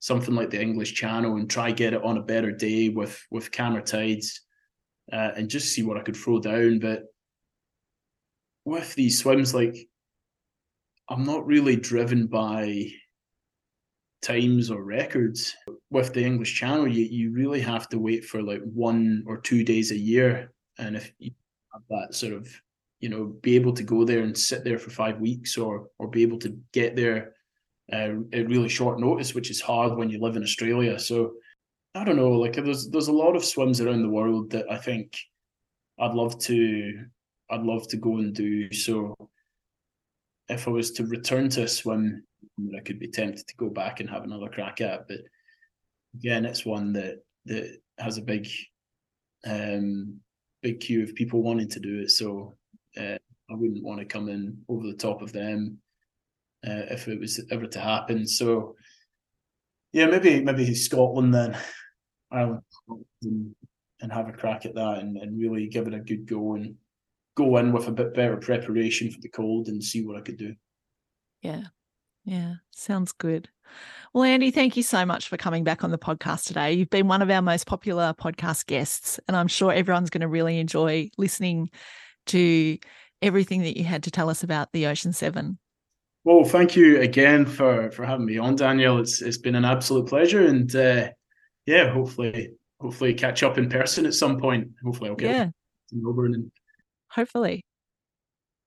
[0.00, 3.52] something like the English Channel and try get it on a better day with with
[3.52, 4.40] camera tides
[5.12, 6.78] uh, and just see what I could throw down.
[6.78, 7.04] But
[8.64, 9.88] with these swims, like
[11.08, 12.86] I'm not really driven by
[14.22, 15.54] times or records.
[15.90, 19.64] With the English Channel, you you really have to wait for like one or two
[19.64, 21.32] days a year, and if you
[21.72, 22.48] have that sort of
[23.00, 26.08] you know be able to go there and sit there for five weeks or or
[26.08, 27.34] be able to get there
[27.92, 31.32] uh, at really short notice which is hard when you live in australia so
[31.94, 34.76] i don't know like there's there's a lot of swims around the world that i
[34.76, 35.16] think
[36.00, 37.04] i'd love to
[37.50, 39.14] i'd love to go and do so
[40.48, 42.22] if i was to return to a swim
[42.76, 45.04] i could be tempted to go back and have another crack at It.
[45.08, 45.18] but
[46.14, 48.48] again it's one that that has a big
[49.46, 50.20] um
[50.62, 52.54] big queue of people wanting to do it so
[52.98, 53.16] uh,
[53.50, 55.78] I wouldn't want to come in over the top of them
[56.66, 58.26] uh, if it was ever to happen.
[58.26, 58.76] So,
[59.92, 61.56] yeah, maybe maybe Scotland then,
[62.30, 62.62] Ireland,
[63.22, 63.54] and,
[64.12, 66.74] have a crack at that and, and really give it a good go and
[67.44, 70.36] go in with a bit better preparation for the cold and see what I could
[70.36, 70.54] do.
[71.42, 71.64] Yeah,
[72.24, 73.48] yeah, sounds good.
[74.12, 76.72] Well, Andy, thank you so much for coming back on the podcast today.
[76.72, 80.28] You've been one of our most popular podcast guests, and I'm sure everyone's going to
[80.28, 81.70] really enjoy listening
[82.26, 82.78] to
[83.22, 85.58] everything that you had to tell us about the Ocean Seven.
[86.24, 88.98] Well, thank you again for for having me on, Danielle.
[88.98, 91.10] It's it's been an absolute pleasure, and uh,
[91.66, 94.68] yeah, hopefully hopefully catch up in person at some point.
[94.84, 95.44] Hopefully, I'll get yeah.
[95.44, 96.34] to Melbourne.
[96.34, 96.50] And...
[97.10, 97.62] Hopefully,